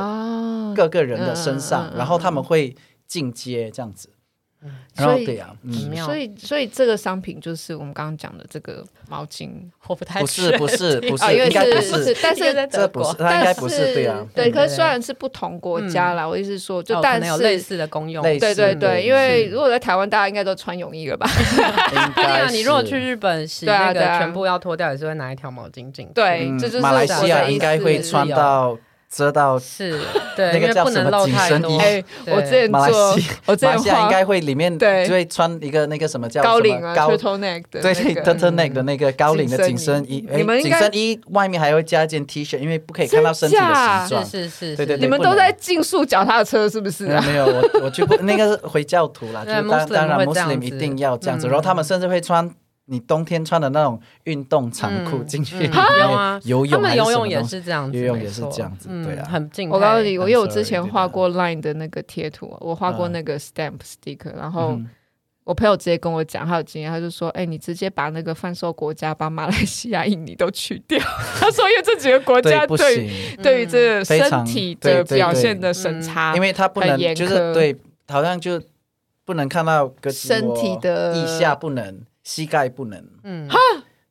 [0.75, 2.75] 各个人的身上，然后他们会
[3.07, 4.09] 进阶这样子。
[4.95, 5.25] 所以，
[5.97, 9.49] 所以，所以这个商品就是我们刚刚讲的这个毛巾，
[9.87, 14.49] 我不太不是不是不是，应该不是，但是这不是，它应该不是对啊，对。
[14.49, 19.05] 可是虽然是不同国家啦，我意思是说，就但是有类似的功用，对对对。
[19.05, 21.29] 因为如果在台湾，大家应该都穿泳衣了吧？
[22.15, 26.09] 对 啊，你如果去日本洗那个全部要脱掉，也是会拿一条毛巾进。
[26.15, 28.77] 对，这就是马来西亚应该会穿到。
[29.09, 29.99] 遮到是
[30.35, 32.03] 对， 那个叫什么紧身衣？
[32.27, 40.27] 我之前做，我之前应该会里面对，就会穿一个那个什么叫高领啊，turtleneck 的，对，turtleneck 的那个高领的紧身衣。
[40.33, 44.25] 你们紧身衣外面还会加一件 T 恤，因为不可以看到身体的形状。
[44.25, 44.97] 是是是，对对。
[44.97, 47.05] 你们都在竞速脚踏车是不是？
[47.05, 52.49] 没有，我我就不 那个是回教徒啦，就当当然穆斯林一定要这样子，然后他们甚至会穿
[52.87, 55.69] 你冬天穿的那种运动长裤进去
[56.43, 59.69] 游泳，他们游泳也是这样子，游泳也是这样子，对啊，很近。
[59.69, 64.79] 我告诉你，我因为我之前画过 Line 的那个贴图，我画过那个 Stamp Sticker，然后
[65.45, 70.99] 我朋友直接跟我讲，他有经验，他就说：“哎，你直接把那个贩售国家，把马来西亚、印尼都去掉。
[71.39, 77.75] ”他说：“因为这几个国家对对于这个身体的表现的审查，因为他不能就是对，
[78.07, 78.61] 好像就
[79.23, 83.57] 不能看到身体的腋下不能。”膝盖不能，嗯，哈，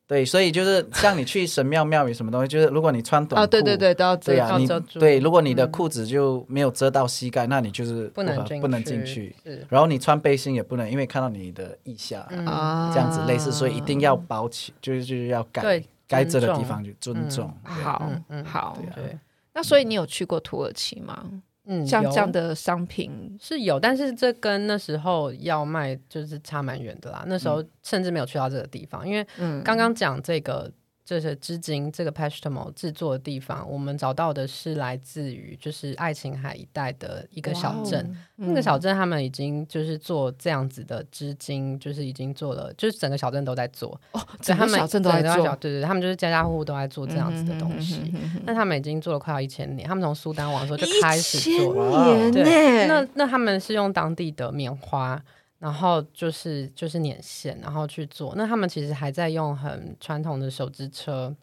[0.06, 4.66] 对，所以就是像你去神庙庙宇什么东西， 就是如果你穿短裤，对对对，都要遮，对啊，你
[4.98, 9.34] 对，如果你的裤子就没有遮到膝盖，那你就是不能不能进去。
[9.68, 17.52] 然后你穿背心也不能，因为看到你的腋下啊，这样子类似，所以一定要包起，就是就是要该该遮的地方去尊重。
[17.64, 19.18] 好，嗯，好，对。
[19.52, 21.24] 那所以你有去过土耳其吗？
[21.66, 27.24] 嗯，像这样的商品是有，但是这跟那时候要卖就是差蛮远的啦。
[27.26, 29.26] 那时候甚至没有去到这个地方，因为
[29.62, 30.70] 刚刚讲这个。
[31.04, 38.02] 这些织金这个 Peshtemol 制作的地方，我们找到的是来自于就是爱琴海一带的一个小镇。
[38.36, 44.00] Wow, 那个小镇他们已经就是做这样子的织金，就是已经做了，就是整个小镇都在做。
[44.12, 48.14] 哦，整个小镇都在做，对对，他们就是家家户户都在做这样子的东西。
[48.46, 52.30] 那他们已经做了快要一千年，他们从苏丹王的时候就开始做了。
[52.32, 55.22] 对，那那他们是用当地的棉花。
[55.64, 58.34] 然后就是就是捻线，然后去做。
[58.36, 61.34] 那他们其实还在用很传统的手织车，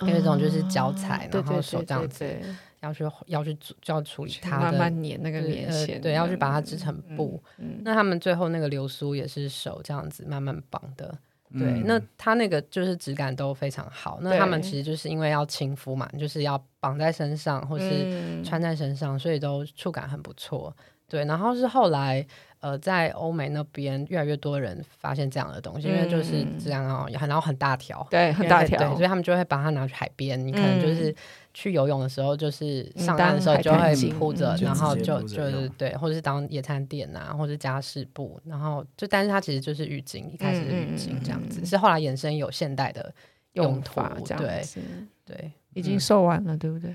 [0.00, 2.24] 有一种就是脚踩，然后手这样子
[2.80, 7.38] 要去要去，就要处理它的慢慢捻那个棉线，对，要去把它织成布。
[7.82, 11.18] 那他们最后那个流苏也是手这样子慢慢绑的，
[11.52, 11.82] 对。
[11.84, 14.20] 那它那个就是质感都非常好。
[14.22, 20.74] 那他们其实就是因为要亲肤嘛，就是要绑在身上或是穿在身上，所以都触感很不错。
[21.10, 22.26] 对，然后是后来。
[22.62, 30.38] 呃，在欧美那边，越来越多人发现这样的东西，因为就是这样哦，然后很大条，对，很大条，对，所以他们就会把它拿去海边。
[30.46, 31.16] 你可能就是
[31.54, 43.10] 去游泳的时候，就是上岸的时候就会铺着，然后就就是对，或者是当野餐垫啊，或者是家饰布，然后就，但是它其实就是浴巾，一开始是浴巾这样子，是后来衍生有现代的
[43.54, 44.82] 用法这样子，
[45.24, 46.94] 对，已经售完了，对不对？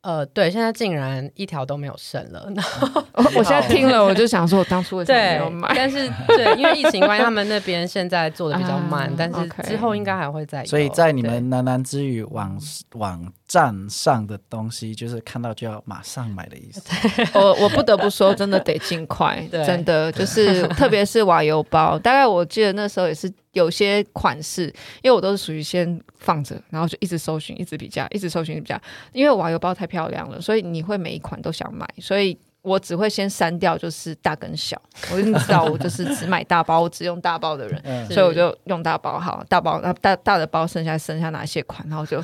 [0.00, 2.50] 呃，对，现在竟然一条都没有剩了。
[2.54, 3.02] 然后
[3.34, 5.72] 我现在听了，我就想说，我当初为什么没有买？
[5.74, 10.64] 但是对，因为疫情关系，他们那边现在做的比较慢，但是之后应该还会再。
[10.64, 12.56] 所以在你们喃喃之语网
[12.94, 16.82] 网站上的东西，就是看到就要马上买的意思。
[17.34, 23.32] 我我不得不说，真的得尽快， 真的就是，特别是瓦油包， 大概我记得那时候也是。
[23.52, 24.66] 有些款式，
[25.02, 28.80] 因为我都是属于先放着，然后就一直搜寻，一直比较，一直搜寻比较。
[29.12, 34.80] 因为瓦油包太漂亮了，所以你会每一款都想买，所以我只会先删掉，就是大跟小。
[35.12, 42.22] 我已经知道我就是只买大包，我只用大包的人， 嗯、所以我就用大包好，大包那大大的包剩下剩下哪些款，然后就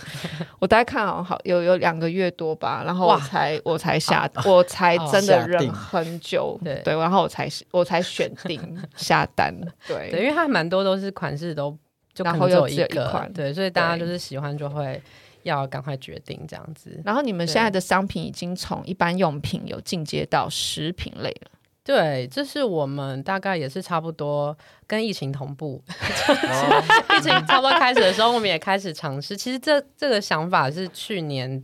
[0.58, 6.82] 我大概看好好有有两个月多吧，然后我才我才下我才真的忍很久，对。
[6.84, 8.60] 对，然后我才我才选定
[8.96, 9.54] 下单，
[9.88, 11.76] 对，因为它蛮多都是款式都
[12.12, 13.32] 就可能只有一个，款。
[13.32, 15.00] 对，所以大家就是喜欢就会。
[15.44, 21.50] 要赶快决定这样子，然后你们现在的商品已经从一般用品有进阶到食品类了。
[21.84, 25.82] 对，这是我们大概也是差不多跟疫情同步，
[27.16, 29.36] 疫情差不多开始的时候，我们也开始尝试。
[29.36, 31.62] 其实这这个想法是去年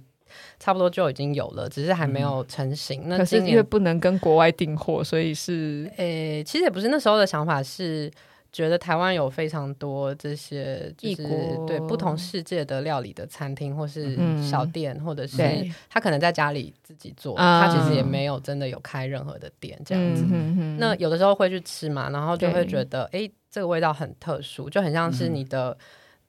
[0.58, 3.00] 差不多就已经有了，只是还没有成型。
[3.04, 8.10] 嗯、那今年可是因为不能跟国外订货，所以是诶，其实也不是那时候的想法是。
[8.52, 11.24] 觉得台湾有非常多这些，就是
[11.66, 15.36] 对不同世界的料理的餐厅，或是小店，或者是
[15.88, 20.24] 他可能在家里自己做，他其实也没有真的有开任何的店这样子。
[20.78, 25.76] 那有的时候会去吃嘛，然后就会觉得，哎，这个味道很特殊，就很像是你的。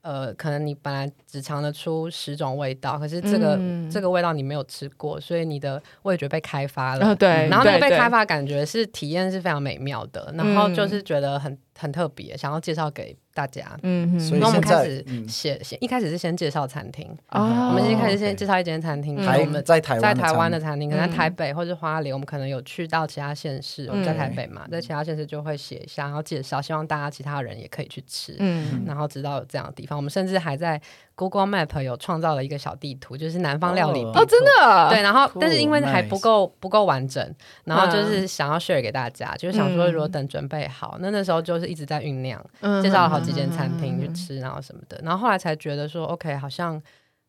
[0.03, 7.09] 呃，可能你本来只尝得出十种味道，可是这个、嗯、这个味道你没有吃过，所以你的味觉被开发了。
[7.09, 13.75] 哦、对，然后那个被开发感觉是体验是非常美妙的，然后就是觉得很很特别，想要介绍给大家。
[13.81, 17.09] 嗯，所以我们开始写，先一开始是先介绍餐厅。
[17.27, 23.87] 啊，我们一开始先介绍一间餐厅，我们在台在台湾的餐厅，可能在台北或是花莲，我们可能有去到其他县市。
[23.87, 28.35] 我们在台北嘛，在其他县市就会写一下，然后介绍，希望大家其他人也可以去吃。
[28.37, 30.79] 嗯，然后知道有这样的地方，我们甚至还在
[31.15, 35.01] Google Map 有创造了一个小地图，就是南方料理哦，真的对。
[35.01, 42.43] 然后，但是因为还不够不够完整，然后就是想要 share 给大家，就是想说如果等准备好，那那时候就是一直在酝酿，
[42.83, 46.81] 介绍了好几间餐厅去吃，然后什么的，然后后来才觉得说，OK，好像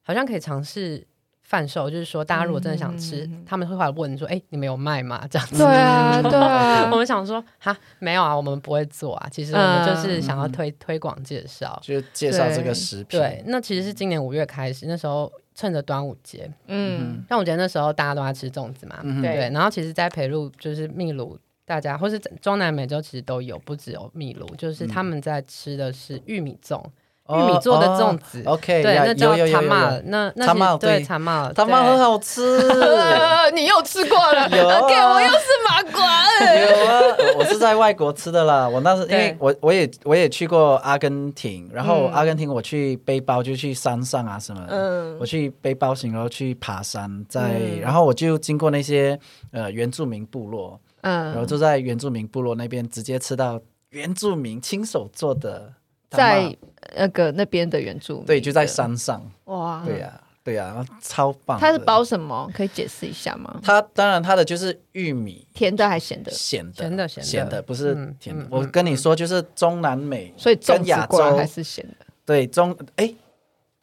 [0.02, 1.06] 好像可以尝试
[1.42, 5.58] 贩售，就是说大家如果真的想吃，嗯、他们会来问说：“哎、欸，你们有卖吗？”这样子。
[5.58, 6.88] 对啊， 对啊。
[6.90, 9.28] 我们想说，哈，没有啊，我们不会做啊。
[9.30, 13.20] 其实我们就是想要推、嗯、推广介绍，就介绍这个食品。
[13.20, 19.50] 对，那其实是今年五月开始，那时候趁着端午节，嗯，端午节那时候大家都在吃粽子嘛，嗯、对。
[19.50, 21.38] 然后其实，在培路就是秘鲁。
[21.64, 26.82] 大家或是中南美洲其实都有，不只有秘鲁，就是他们在吃的是玉米粽，
[27.28, 28.42] 玉米做的粽子。
[28.44, 32.58] OK，对，那叫塔玛，那那对塔玛，塔玛很好吃。
[33.54, 34.48] 你又吃过了？
[34.50, 36.22] 有， OK，我又是麻瓜。
[36.42, 37.00] 有啊，
[37.38, 38.68] 我是在外国吃的啦。
[38.68, 49.18] 我那时因为我我也我也去过阿根廷，然后阿根廷我去背包就去山上啊什么，嗯，我去背包行，然后去爬山，在然后我就经过那些
[49.52, 50.80] 呃原住民部落。
[51.02, 55.72] 嗯，然后就在原住民部落那边直接吃到原住民亲手做的，
[56.10, 56.56] 在
[56.96, 59.22] 那个那边的原住民，对，就在山上。
[59.44, 61.58] 哇，对呀，对呀，超棒。
[61.58, 62.50] 它是包什么？
[62.54, 63.60] 可以解释一下吗？
[63.62, 66.30] 它当然它的就是玉米，甜的还是咸的？
[66.30, 68.46] 咸的，咸的，咸的，不是甜的。
[68.50, 72.06] 我跟你说，就是中南美，所以跟亚洲还是咸的。
[72.24, 73.12] 对，中哎，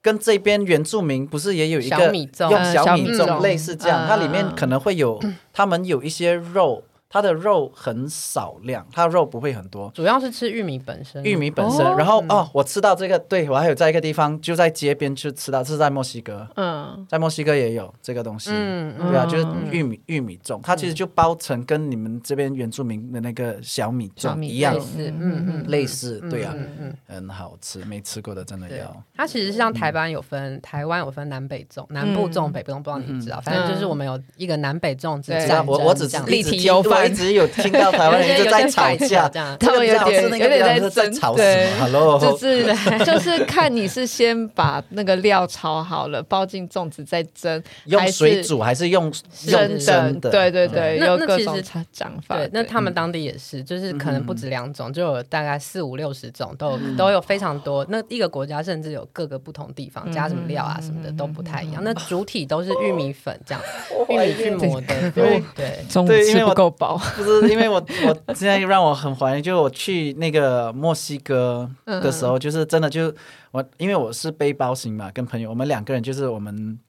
[0.02, 6.84] 跟这边原住民不是也有一个小米粽，用小米粽类似这样，它里面可能会有他们有一些肉。
[7.12, 11.24] 它的肉很少量，它的肉不会很多，主要是吃玉米本身。
[11.24, 29.04] 玉米本身，然后哦，我吃到这个，对，我还有在一个地方，就在街边去吃到，这是在墨西哥，嗯，在墨西哥也有这个东西，嗯，对啊，就是玉米玉米粽，它其实就包成跟你们这边原住民的那个小米粽一样，嗯嗯，类似，对啊，嗯，很好吃，没吃过的真的要。
[29.16, 36.99] 它其实是像台湾有分，台湾有分南北粽，南部粽、北部粽，不知道你知道，反正就是我们有一个南北粽，知道我我只立体优化。
[37.00, 39.30] 我一直有听到台湾人一直在吵架，
[39.60, 42.66] 他们有点有点在争吵什么？Hello，就是
[43.06, 49.12] 就是看你是先把那个料炒好了，包进粽子再蒸，用水煮还是用
[49.48, 50.30] 用蒸的？
[50.30, 52.36] 对对对，有各种讲法。
[52.38, 57.86] 对，那他们当地也是，就是可能不止两种，就有大概四五六十种，都都有非常多。
[57.90, 61.84] 那一个国家甚至有各个不同地方加什么料啊什么的都不太一样。
[61.84, 63.62] 那主体都是玉米粉这样，
[64.10, 64.88] 玉米去磨的。
[65.12, 66.89] 对对，粽子吃不够饱。
[67.50, 67.76] 因为我
[68.08, 73.14] 我现在让我很怀念，就是我去那个墨西哥的时候，就是真的就
[73.52, 76.80] 我，因为我是背包型嘛，跟朋友我们两个人就是我们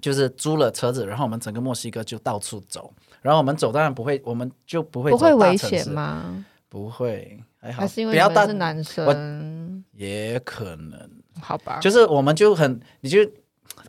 [0.00, 2.92] 就是租了车子，然后我们整个墨西哥就到处走，
[3.22, 6.44] 然后我们走当然不会，我们就不会不会危险吗？
[6.68, 13.18] 不会，还好，还是因为你是男生，也可能，好吧，就是我们就很你就。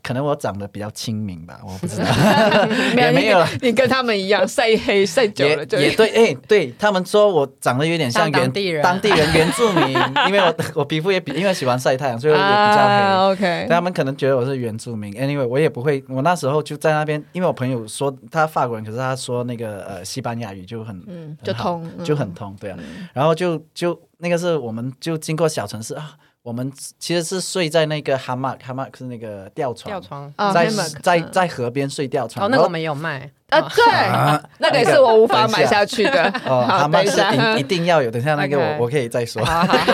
[0.02, 2.04] 可能我长得比较亲民吧，我不知道，
[2.96, 9.88] 也没有，你跟他们一样晒黑晒久了就，也对，哎，对他们说我长得有点像原当地人，当地人原住民，
[10.28, 13.32] 因为我 我皮肤也比因为喜欢晒太阳，所以也比较黑。
[13.32, 22.78] OK，他们可能觉得我是原住民，Anyway，我也不会，我那时候就在那边，因为我朋友说他法国人，可是他说那个呃西班牙语就很就通就很通，对啊，
[23.12, 26.12] 然后就就那个是我们就经过小城市啊。
[26.46, 30.68] 我们其实是睡在那个 hamak hamak 是那个吊床，吊床在
[31.02, 32.46] 在在河边睡吊床。
[32.46, 33.84] 哦，那个没有卖啊，对，
[34.58, 36.32] 那个也是我无法买下去的。
[36.46, 37.20] 哦，哈马是
[37.56, 39.44] 一一定要有，等下那个我我可以再说，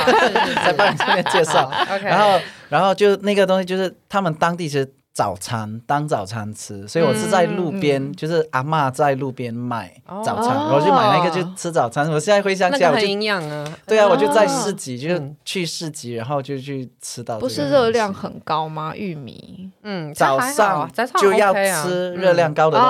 [0.62, 1.72] 再帮你这边介绍。
[2.02, 2.38] 然后
[2.68, 4.92] 然后就那个东西就是他们当地其实。
[5.12, 9.94] 早餐当早餐吃，所以我是在路边，嗯、就是阿嬷在路边卖
[10.24, 12.10] 早餐，哦、我就买那个就吃早餐。
[12.10, 17.38] 我现在回想起来，我就营养啊，对啊，我就在市集，哦、就去市集，然后就去吃到。
[17.38, 18.96] 不是热量很高吗？
[18.96, 20.90] 玉米，嗯，早上
[21.20, 22.88] 就要吃热量高的东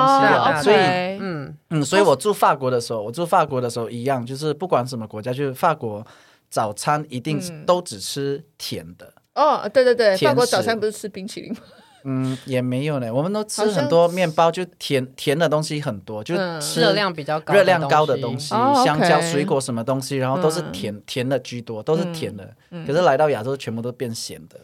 [0.58, 0.76] 西所以，
[1.20, 6.06] 嗯嗯，所以我住法国的时候，我住法国的时候一样，就是不管什么国家，就是法国
[6.48, 9.12] 早餐一定都只吃甜的。
[9.32, 11.58] 嗯、哦，对对对，法国早餐不是吃冰淇淋吗？
[12.04, 13.12] 嗯，也没有呢。
[13.12, 22.48] 我们都吃很多面包，就甜甜的东西很多，就吃热量比较高、热量高的东西，香蕉、水果什么东西，然后都是甜甜的居多，都是甜的。
[22.86, 24.60] 可是来到亚洲，全部都变咸的。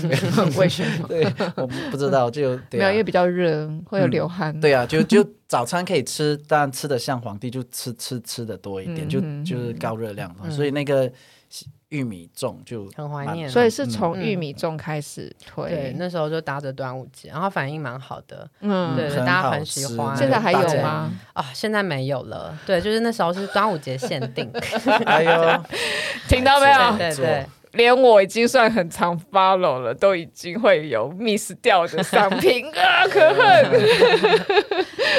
[0.58, 1.08] 为什么？
[1.08, 1.24] 对，
[1.56, 4.58] 我不知道，就没有，因为比较热，会有流汗。
[4.60, 11.10] 对啊，就就早餐可以吃，但吃的像皇帝，就吃吃吃的多一点，就就是高热量，所以那个。
[11.90, 15.70] 玉米粽就很怀念，所以是从玉米粽开始推。
[15.70, 18.48] 对，那时候就搭着端午节，然后反应蛮好的。
[18.60, 20.16] 嗯，对，大家很喜欢。
[20.16, 21.10] 现在还有吗？
[21.32, 22.58] 啊，现在没有了。
[22.66, 24.50] 对，就是那时候是端午节限定。
[25.06, 25.64] 哎呦，
[26.28, 26.98] 听到没有？
[26.98, 27.46] 对对。
[27.72, 33.70] 连我已经算很常 follow 了，都已经会有 miss 掉的商品 啊，可恨。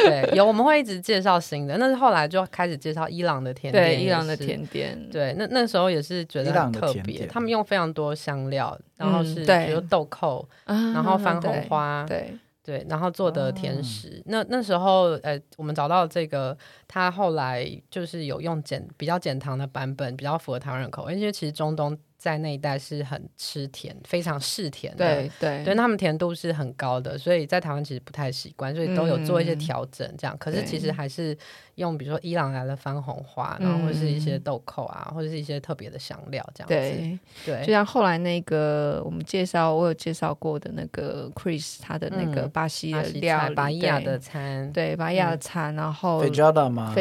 [0.04, 12.34] 对，有我们会一直介绍新的，那是后来就开始介绍伊朗的甜点，对，伊朗的甜点，对，那那时候也是觉得很特别，他们用非常多香料，然后是比如豆蔻，然后番红花，对。
[12.62, 14.20] 对，然后做的甜食。
[14.20, 16.56] 哦、那那时候，呃，我们找到这个，
[16.88, 21.97] 他后来就是有用减比较减糖的版本，比较符合台湾人口味，因为其实中东。
[22.20, 30.36] 在那一带是很吃甜，非常嗜甜的，对对，对他们甜度是很高的，所以在台湾其实不太习惯，所以都有做一些调整，这样。
[30.36, 31.36] 嗯、可是其实还是
[31.76, 36.76] 用比如说伊朗来的番红花，然后或者是一些豆蔻啊，或者是一些特别的香料这样子。
[36.76, 46.22] 对对，就像后来那个我们介绍，我有介绍过的那个 Chris 他的那个巴西的料理，巴伊亚的餐，对巴伊亚的餐，然后
[46.70, 46.94] 吗？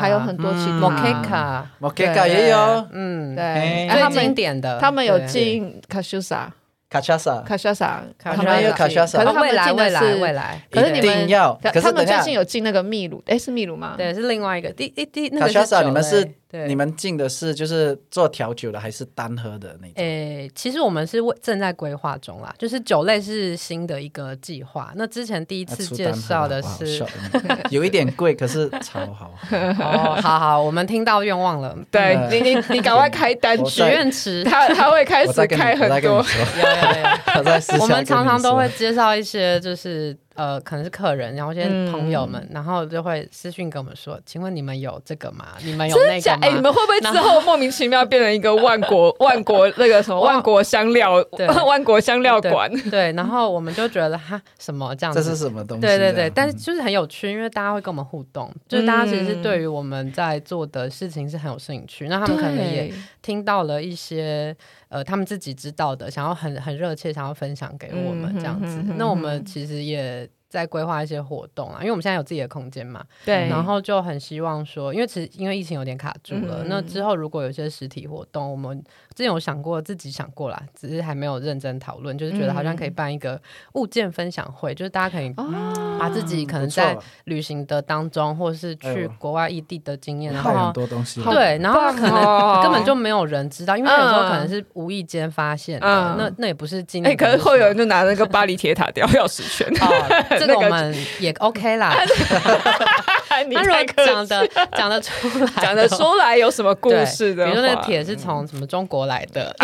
[0.00, 4.45] 还有很多其他，Moqueca，Moqueca 也有，嗯，对，最经典。
[4.80, 6.52] 他们有进卡舒萨，
[6.88, 9.24] 卡恰萨，卡恰萨，他们有卡恰萨。
[9.24, 10.62] 可是未来，未来，未来。
[10.70, 13.94] 可是你们要，他们最近有进那个秘鲁，哎，是秘鲁吗？
[13.96, 14.70] 对，是另外一个。
[14.70, 16.26] 第一第那个卡恰萨，你们是。
[16.66, 19.94] 你们进的是就是做调酒的还是单喝的那种？
[19.96, 24.92] 诶，其实我们是正在规划中啦，就是酒类是新的一个计划。
[24.96, 27.04] 那之前第一次介绍的是
[27.70, 29.34] 有一点贵，可是超好
[29.76, 31.76] 好好，我们听到愿望了。
[31.90, 36.24] 对你，你你赶快开单，许愿池，他他会开始开很多。
[37.80, 40.16] 我们常常都会介绍一些就是。
[40.36, 45.46] 呃，可能是客人，然后一些朋友们，然后就会私信跟我们说：“请问你们有这个吗？
[45.64, 46.38] 你们有那个吗？
[46.42, 52.70] 哎，你们会不会之后莫名其妙变成一个万国 万国那个什么万国香料对 万国香料馆？
[52.90, 55.22] 对，然后我们就觉得哈什么这样子？
[55.22, 55.80] 这是什么东西？
[55.80, 64.54] 对对对，但是就是很有趣，因为大家会跟我们互动，就是大家其实是对于我们在做的事情是很有兴趣，那他们可能也听到了一些
[64.88, 68.82] 呃他们自己知道的，想要很很热切想要分享给我们这样子。
[68.96, 70.28] 那我们其实也。
[70.48, 78.78] 在规划一些活动啊，因为我们现在有自己的空间嘛，对，然后就很希望说，因为其实因为疫情有点卡住了，嗯、那之后如果有些实体活动，我们
[79.14, 83.40] 之前有想过，自己想过啦，只是还没有认真讨论，就是觉得好像可以办一个
[83.72, 85.34] 物件分享会，嗯、就是大家可以
[85.98, 99.66] 把自己可能在旅行的当中，或是去国外异地的经验，然后很多东西，对，然后可能根本就没有人知道，因为有时候可能是无意间发现的，嗯、那那也不是经历，哎，可是会有人就拿那个巴黎铁塔 吊钥匙圈。
[99.80, 101.94] 哦这个我们也 OK 啦。
[103.50, 107.44] 那如果讲的讲得出来，讲得出来有什么故事的？
[107.44, 109.54] 比如说那个铁是从什么中国来的，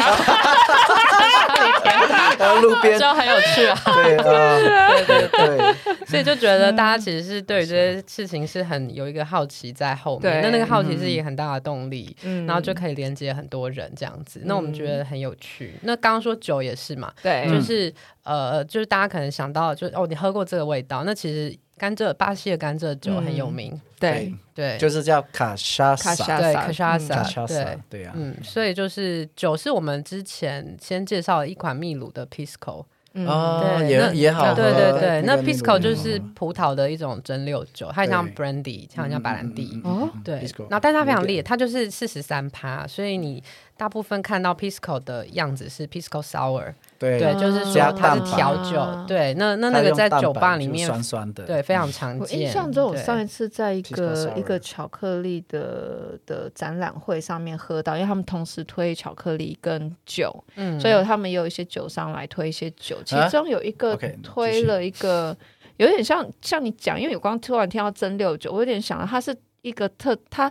[2.61, 3.78] 路边就很有趣啊。
[3.84, 4.16] 对
[5.07, 5.74] 对对对，
[6.07, 10.43] 所以就觉得大家其实是对于这些事情是很有一个好奇在后面。
[10.43, 12.16] 那那个好奇是一个很大的动力，
[12.47, 14.43] 然后就可以连接很多人这样子。
[14.45, 15.74] 那我们觉得很有趣。
[15.82, 17.93] 那刚刚说酒也是嘛，对，就是
[18.24, 21.57] 呃，就是大家可能想到，就是哦，你喝过这个味道，那其实。
[21.82, 24.32] 甘蔗，巴西的甘蔗酒很有名，对。
[24.54, 27.78] 对，就是叫卡莎萨，对卡莎萨，对。
[27.88, 40.34] 对啊，嗯，所以就是酒是我们之前先介绍了一款秘鲁的 Pisco，哦，也也好，对对对，那 Pisco 就是葡萄的一种蒸馏酒，它像 Brandy，像像白兰地，哦，对，
[40.68, 43.42] 然后但它非常烈，它就是四十三趴，所以你
[43.82, 46.72] 大部分看到 Pisco 的样子是 Pisco Sour。
[47.00, 52.38] 对，就是说它是调酒，对，那那那个在酒吧里面酸酸的，对，非常常见。
[52.38, 65.36] 我印象中，我上一次在一个一个巧克力的的展览会上面喝到，因为他们同时推巧克力跟酒，嗯，所以他们也有一些酒商来推一些酒，其中有一个推了一个
[65.78, 70.48] 有点像像你讲，因为我刚突然听到蒸馏酒，我有点想到它是一个特，它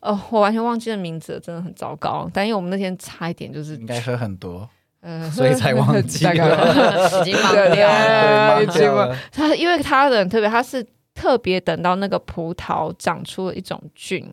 [0.00, 2.28] 呃，我完全忘记了名字，真的很糟糕。
[2.32, 4.68] 但因为我们那天差一点就是应该喝很多。
[5.02, 6.32] 嗯 所以才忘记了，
[7.22, 9.08] 已经忘掉了，已经忘。
[9.30, 10.84] 他因为他的很特别，他是
[11.14, 14.28] 特别等到那个葡萄长出了一种菌，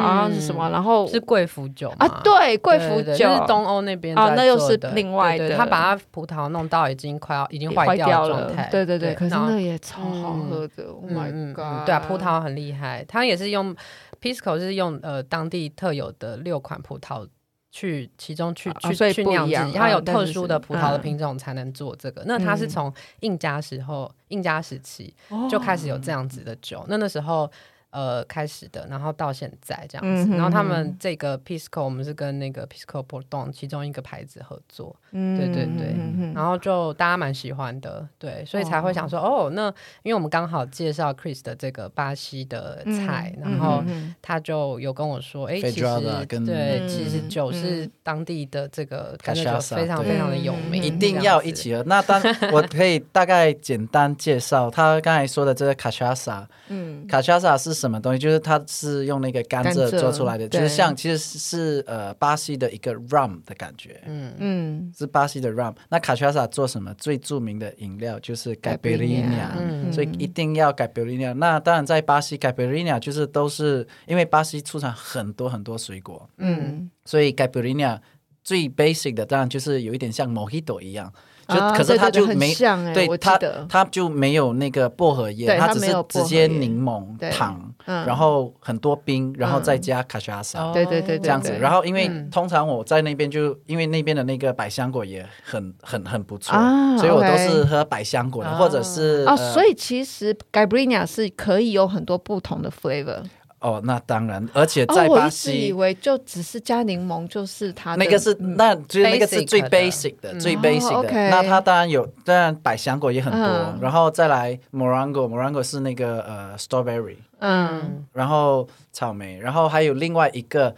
[0.00, 8.52] 好像是什么，然后是贵腐酒啊，对，贵腐酒，就是东欧那边啊，那又是另外的，他把它葡萄弄到已经快要已经坏掉了。
[8.70, 13.74] 对对对，可是那也超好喝的，Oh my god，对啊，葡萄很厉害，他也是用
[14.20, 17.28] Pisco 是用呃当地特有的六款葡萄。
[17.72, 22.24] 去其中去去去酿制，它有特殊的葡萄的品种才能做这个。
[22.24, 22.90] 那它是从
[23.20, 25.14] 印加时候，印加时期
[25.50, 26.86] 就开始有这样子的酒。
[26.88, 27.50] 那那时候。
[27.96, 39.68] 呃，开始的，然后到现在这样子，嗯、哼然后他们这个 Pisco，我们是跟那个 Pisco Bordon 其中一个牌子合作，嗯、对对对，嗯、哼然后就大家蛮喜欢的，对，所以才会想说，哦，哦，那
[40.02, 43.82] 因为我们刚好介绍 Chris 的这个巴西的菜，嗯、然后
[44.20, 51.82] 他就有跟我说，哎、嗯，其实跟对，嗯、其实酒是当地的这个感觉非常非常的有名，一定要一起喝。
[51.84, 52.20] 那当
[52.52, 58.18] 我可以大概简单介绍他刚才说的这个卡莎萨，嗯，卡莎萨是什什么东西？
[58.18, 65.74] 就是它是用那个甘蔗做出来的，就是像其实是呃巴西的一个 rum 的感觉，嗯嗯，是巴西的 rum。
[65.88, 66.92] 那卡恰萨做什么？
[66.94, 69.56] 最著名的饮料就是盖贝利亚，
[69.92, 71.32] 所以一定要盖贝利亚。
[71.32, 78.00] 那当然在巴西盖贝利亚就是都是因为巴西出产很多很多水果，嗯，所以盖贝利亚
[78.42, 81.12] 最 basic 的当然就是有一点像 Mojito 一样。
[81.48, 82.52] 就可是它就没
[82.92, 83.38] 对它，
[83.68, 91.52] 它就没有那个薄荷叶，它只是直接柠檬糖，然后很多冰，然后再加卡莎萨，对对对，这样子。
[91.60, 96.52] 然后因为通常我在那边就因为那边的那个百香果也很很很不错，
[96.98, 103.22] 所以我都是喝百香果的，或者是哦，所以其实 Caipirinha 是可以有很多不同的 flavor。
[103.58, 111.10] 哦，那当然，而且在巴西，我一直以为就只是加柠檬就是它那个是，那就是那个是最 basic 的，最 basic 的。
[111.30, 120.74] 那它当然有，当然百香果也很多，然后再来 morango，morango 是那个呃 strawberry，嗯，然后草莓，然后还有另外一个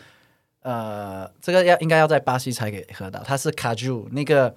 [0.62, 4.54] 呃，这个要应该要在巴西才可以喝到，它是 caju 那个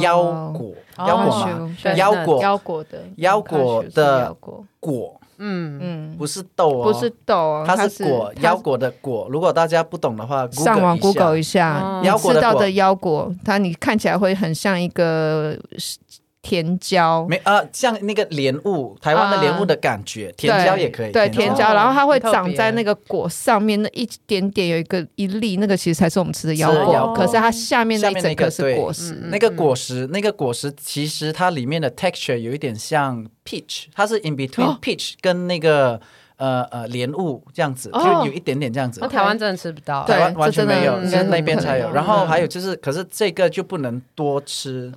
[0.00, 4.34] 腰果，腰果嘛，腰果，腰果的，腰果的
[4.80, 5.19] 果。
[5.40, 5.78] 嗯。
[5.82, 9.26] 嗯，不是豆哦，不是豆哦，它是果，腰果的果。
[9.28, 15.58] 如果大家不懂的话，上网 Google 一下，腰果的腰果，它你看起来会很像一个。
[16.42, 21.12] 甜椒没呃，像那个莲雾，台湾的莲雾的感觉，甜椒也可以。
[21.12, 27.12] 对，甜椒，然后它会长在那个果上面，那一点点有一个一粒，那个其实才是我们吃的腰果。
[27.14, 36.00] 可是它下面那一整个是果实，那个果实，那个果实其实它里面的 texture 有一点像 peach，它是 in between peach 跟那个。
[36.40, 38.98] 呃呃，莲雾这样子，就有一点点这样子。
[39.00, 41.92] 那台湾真的吃不到，台湾完全没有，是那边才有。
[41.92, 44.90] 然后还有就是，可是这个就不能多吃，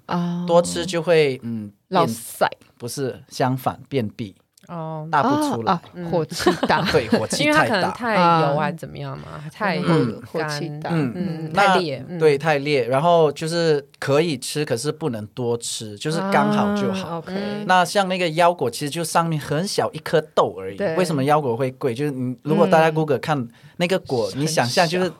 [0.47, 4.33] 多吃就会嗯，老塞，不是，相反便秘。
[4.67, 17.23] 哦，大不出来，火气大， 对，火气太大，因为它可能太油还是怎么样嘛，太火气大，嗯嗯，太烈，对，太烈，然后就是可以吃，可是不能多吃，就是刚好就好。
[17.65, 20.77] 那像那个腰果，其实就上面很小一颗豆而已。
[20.97, 21.93] 为什么腰果会贵？
[21.93, 23.47] 就是你如果大家 Google 看
[23.77, 25.11] 那个果，你想象就是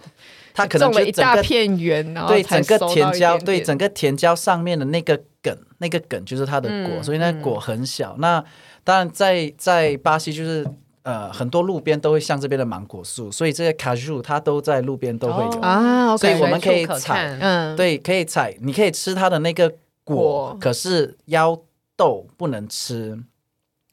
[0.54, 8.16] 它可能就一大片圆，对，整个甜椒，对，整个甜椒上面的那个梗，那个梗就是它的果，所以那果很小。
[8.20, 8.44] 那
[8.84, 10.68] 当然在，在在巴西就是
[11.04, 15.62] 呃很多路边都会像这边的芒果树，所以这些卡树它都在路边都会有。
[15.62, 19.70] 啊，oh, okay, 所以我们可以采，嗯，对，可以采，你可以吃它的那个
[20.04, 20.58] 果，果。
[20.60, 21.60] 可是腰
[21.96, 23.18] 豆不能吃。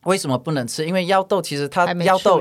[0.05, 0.87] 为什么不能吃？
[0.87, 2.41] 因为腰豆其实它腰豆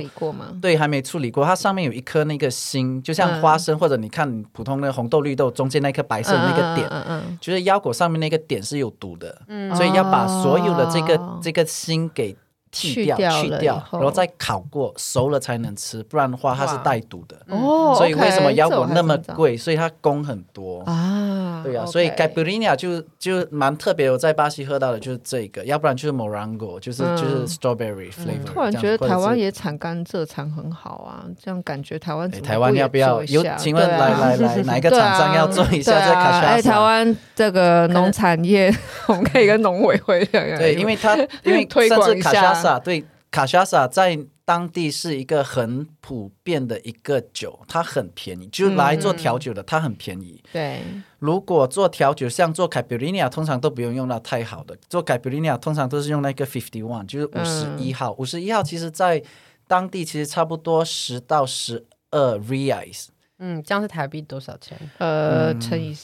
[0.62, 12.36] 对还没处理过，它上面有一颗那个心，就像花生、嗯、或者你看普通的红豆绿豆中间那颗白色的那个点，嗯嗯嗯、就是腰果上面那个点是有毒的，嗯、所以要把所有的这个、哦、这个心给。
[12.72, 17.36] 去掉，去掉，然后再烤过熟了才能吃，不然的话它是带毒的。
[17.48, 19.58] 哦，所以为什么腰果那么贵？
[19.58, 21.62] 所以它工很多啊。
[21.64, 24.10] 对啊，所以 Caipirinha 就就蛮特别。
[24.10, 28.44] 我在巴西喝到的就是这个，要不然就是 Morango，就是就是 Strawberry flavor。
[28.46, 33.44] 突然觉得台湾也产甘蔗产很好啊，这样感觉台湾台湾要不要有？
[33.58, 36.48] 请问来来来， 哪一个厂商要做一下这卡莎萨？
[36.48, 38.74] 哎，台湾这个农产业，
[39.08, 42.59] 我们可以跟农委会对，因为它因为 推广一下。
[42.84, 50.44] 对，卡莎萨在当地是一个很普遍的一个酒，它很便宜，就来做调酒的，它很便宜。
[50.52, 50.82] 对，
[51.20, 58.12] 如果做调酒，像做凯比利尼亚，通常都不用用到太好的，做凯比利尼亚通常都是用那个 fifty one，就是五十一号。
[58.14, 59.22] 五十一号其实在
[59.68, 63.10] 当地其实差不多十到十二 reais。
[63.38, 64.76] 嗯，这样是台币多少钱？
[64.98, 65.96] 呃，乘以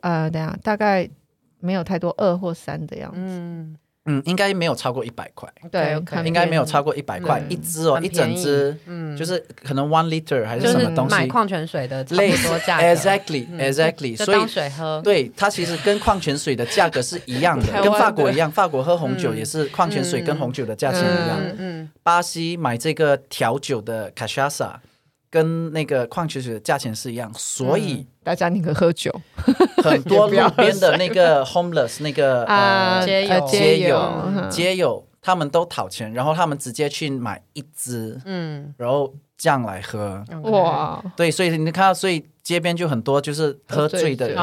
[0.00, 1.06] 呃，等下大概
[1.58, 3.18] 没有太多二或三的样子。
[3.20, 3.76] 嗯。
[4.10, 5.48] 嗯，应该没有超过一百块。
[5.70, 5.94] 对，
[6.24, 11.14] 应该没有超过一百块一支哦，一整支，嗯，就是可能 one liter 还是什么东西。
[11.14, 12.86] 买矿泉水的差不多价格。
[12.86, 14.16] Exactly，exactly。
[14.16, 15.00] 所以水喝。
[15.04, 18.50] 对，它其实跟矿泉水的价格是一样的，跟法国一样。
[18.50, 21.38] 法国喝红酒也是矿泉水跟红酒的价钱一样。
[21.58, 21.90] 嗯。
[22.02, 24.80] 巴西买这个调酒的卡莎萨。
[25.32, 29.10] 跟那个矿泉水的价钱是一样，所以大家宁可喝酒。
[29.82, 33.46] 很多路边的那个 homeless 那个呃街友。
[33.46, 40.22] 街友街友，他们都讨钱，然后他们直接去买一支，嗯，然后这样来喝。
[40.42, 44.36] 哇，对，所以你看到，所以街边就很多就是喝醉的人，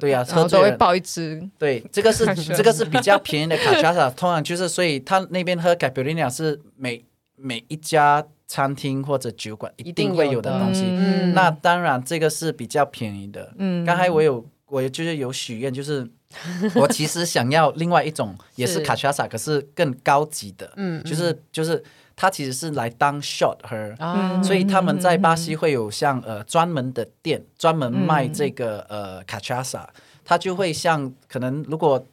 [0.00, 1.48] 对呀，喝醉会抱一支。
[1.56, 2.26] 对，这个是
[2.56, 7.04] 这个是比较便宜的卡莎萨，通常就是所以他那边喝 Caipirinha 是每
[7.36, 8.24] 每一家。
[8.46, 10.58] 餐厅或者酒馆一定会有的。
[10.58, 13.52] 东西，嗯、那当然这个是比较便宜的。
[13.58, 16.08] 嗯，刚才我有我就是有许愿，就是
[16.76, 20.72] 我其实想要另外一种也是卡莎萨，可是更高级的。
[20.76, 21.82] 嗯，就是就是
[22.14, 29.84] 它其实是来当 shot 喝，啊、所以他们在巴西会有像呃专门的店，专门卖这个呃 cachaça，
[30.24, 32.06] 它就会像可能如果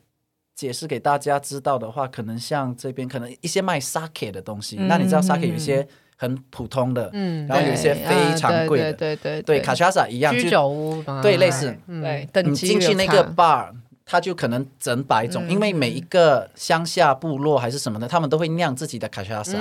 [0.55, 5.87] 解释给大家知道的话，可能像这边可能一些卖 sake 的东西，那你知道 sake 有一些。
[6.23, 13.67] 很普通的，嗯，然后有一些非常贵的，对对对，卡恰萨一样，居酒屋，对，类似，对，你进去那个 bar，
[14.05, 19.57] 它就可能整百种，因为每一个乡下部落还是什么的，他们都会酿自己的卡恰萨，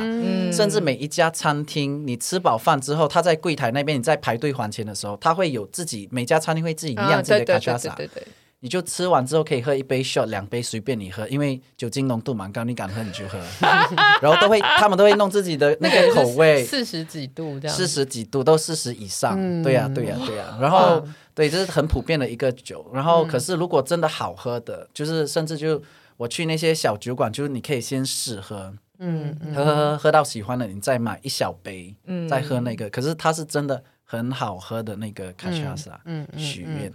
[0.53, 8.23] 甚至每一家餐厅，你吃饱饭之后，他在柜台那边，你在排队还钱的时候，他会有自己每家餐厅会自己酿自己的卡恰萨，对对。
[8.65, 13.37] 你就吃完之后可以喝一杯 shot，两杯随便你喝，因为酒精浓度蛮高，你敢喝你就喝。
[14.23, 19.35] 然后都会，他们都会弄自己的那个口味， 四十几度这样，四十几度都四十以上。
[19.37, 20.59] 嗯、对呀、啊，对呀、啊，对呀、啊。
[20.61, 21.05] 然后，哇
[21.35, 22.89] 对，这是很普遍的一个酒。
[22.95, 25.83] 然后，可是如果真的好喝的，就是甚至就
[26.17, 32.89] 我去那些小酒馆，就是你可以先试喝，嗯，喝喝喝，喝到喜欢的，你再买一小杯，嗯，再喝那个。
[32.91, 36.93] 可是它是真的很好喝的那个卡恰萨，嗯，许愿。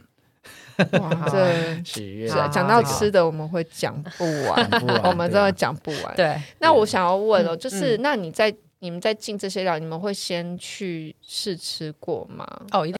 [0.78, 4.70] 嗯哇，这喜悦讲到吃的，我们会讲不完，
[5.04, 6.16] 我们真的讲不完。
[6.16, 12.46] 对，那我想要问哦，就是那你在你们在进这些料，你们会先去试吃过吗？
[12.72, 12.98] 哦，一定。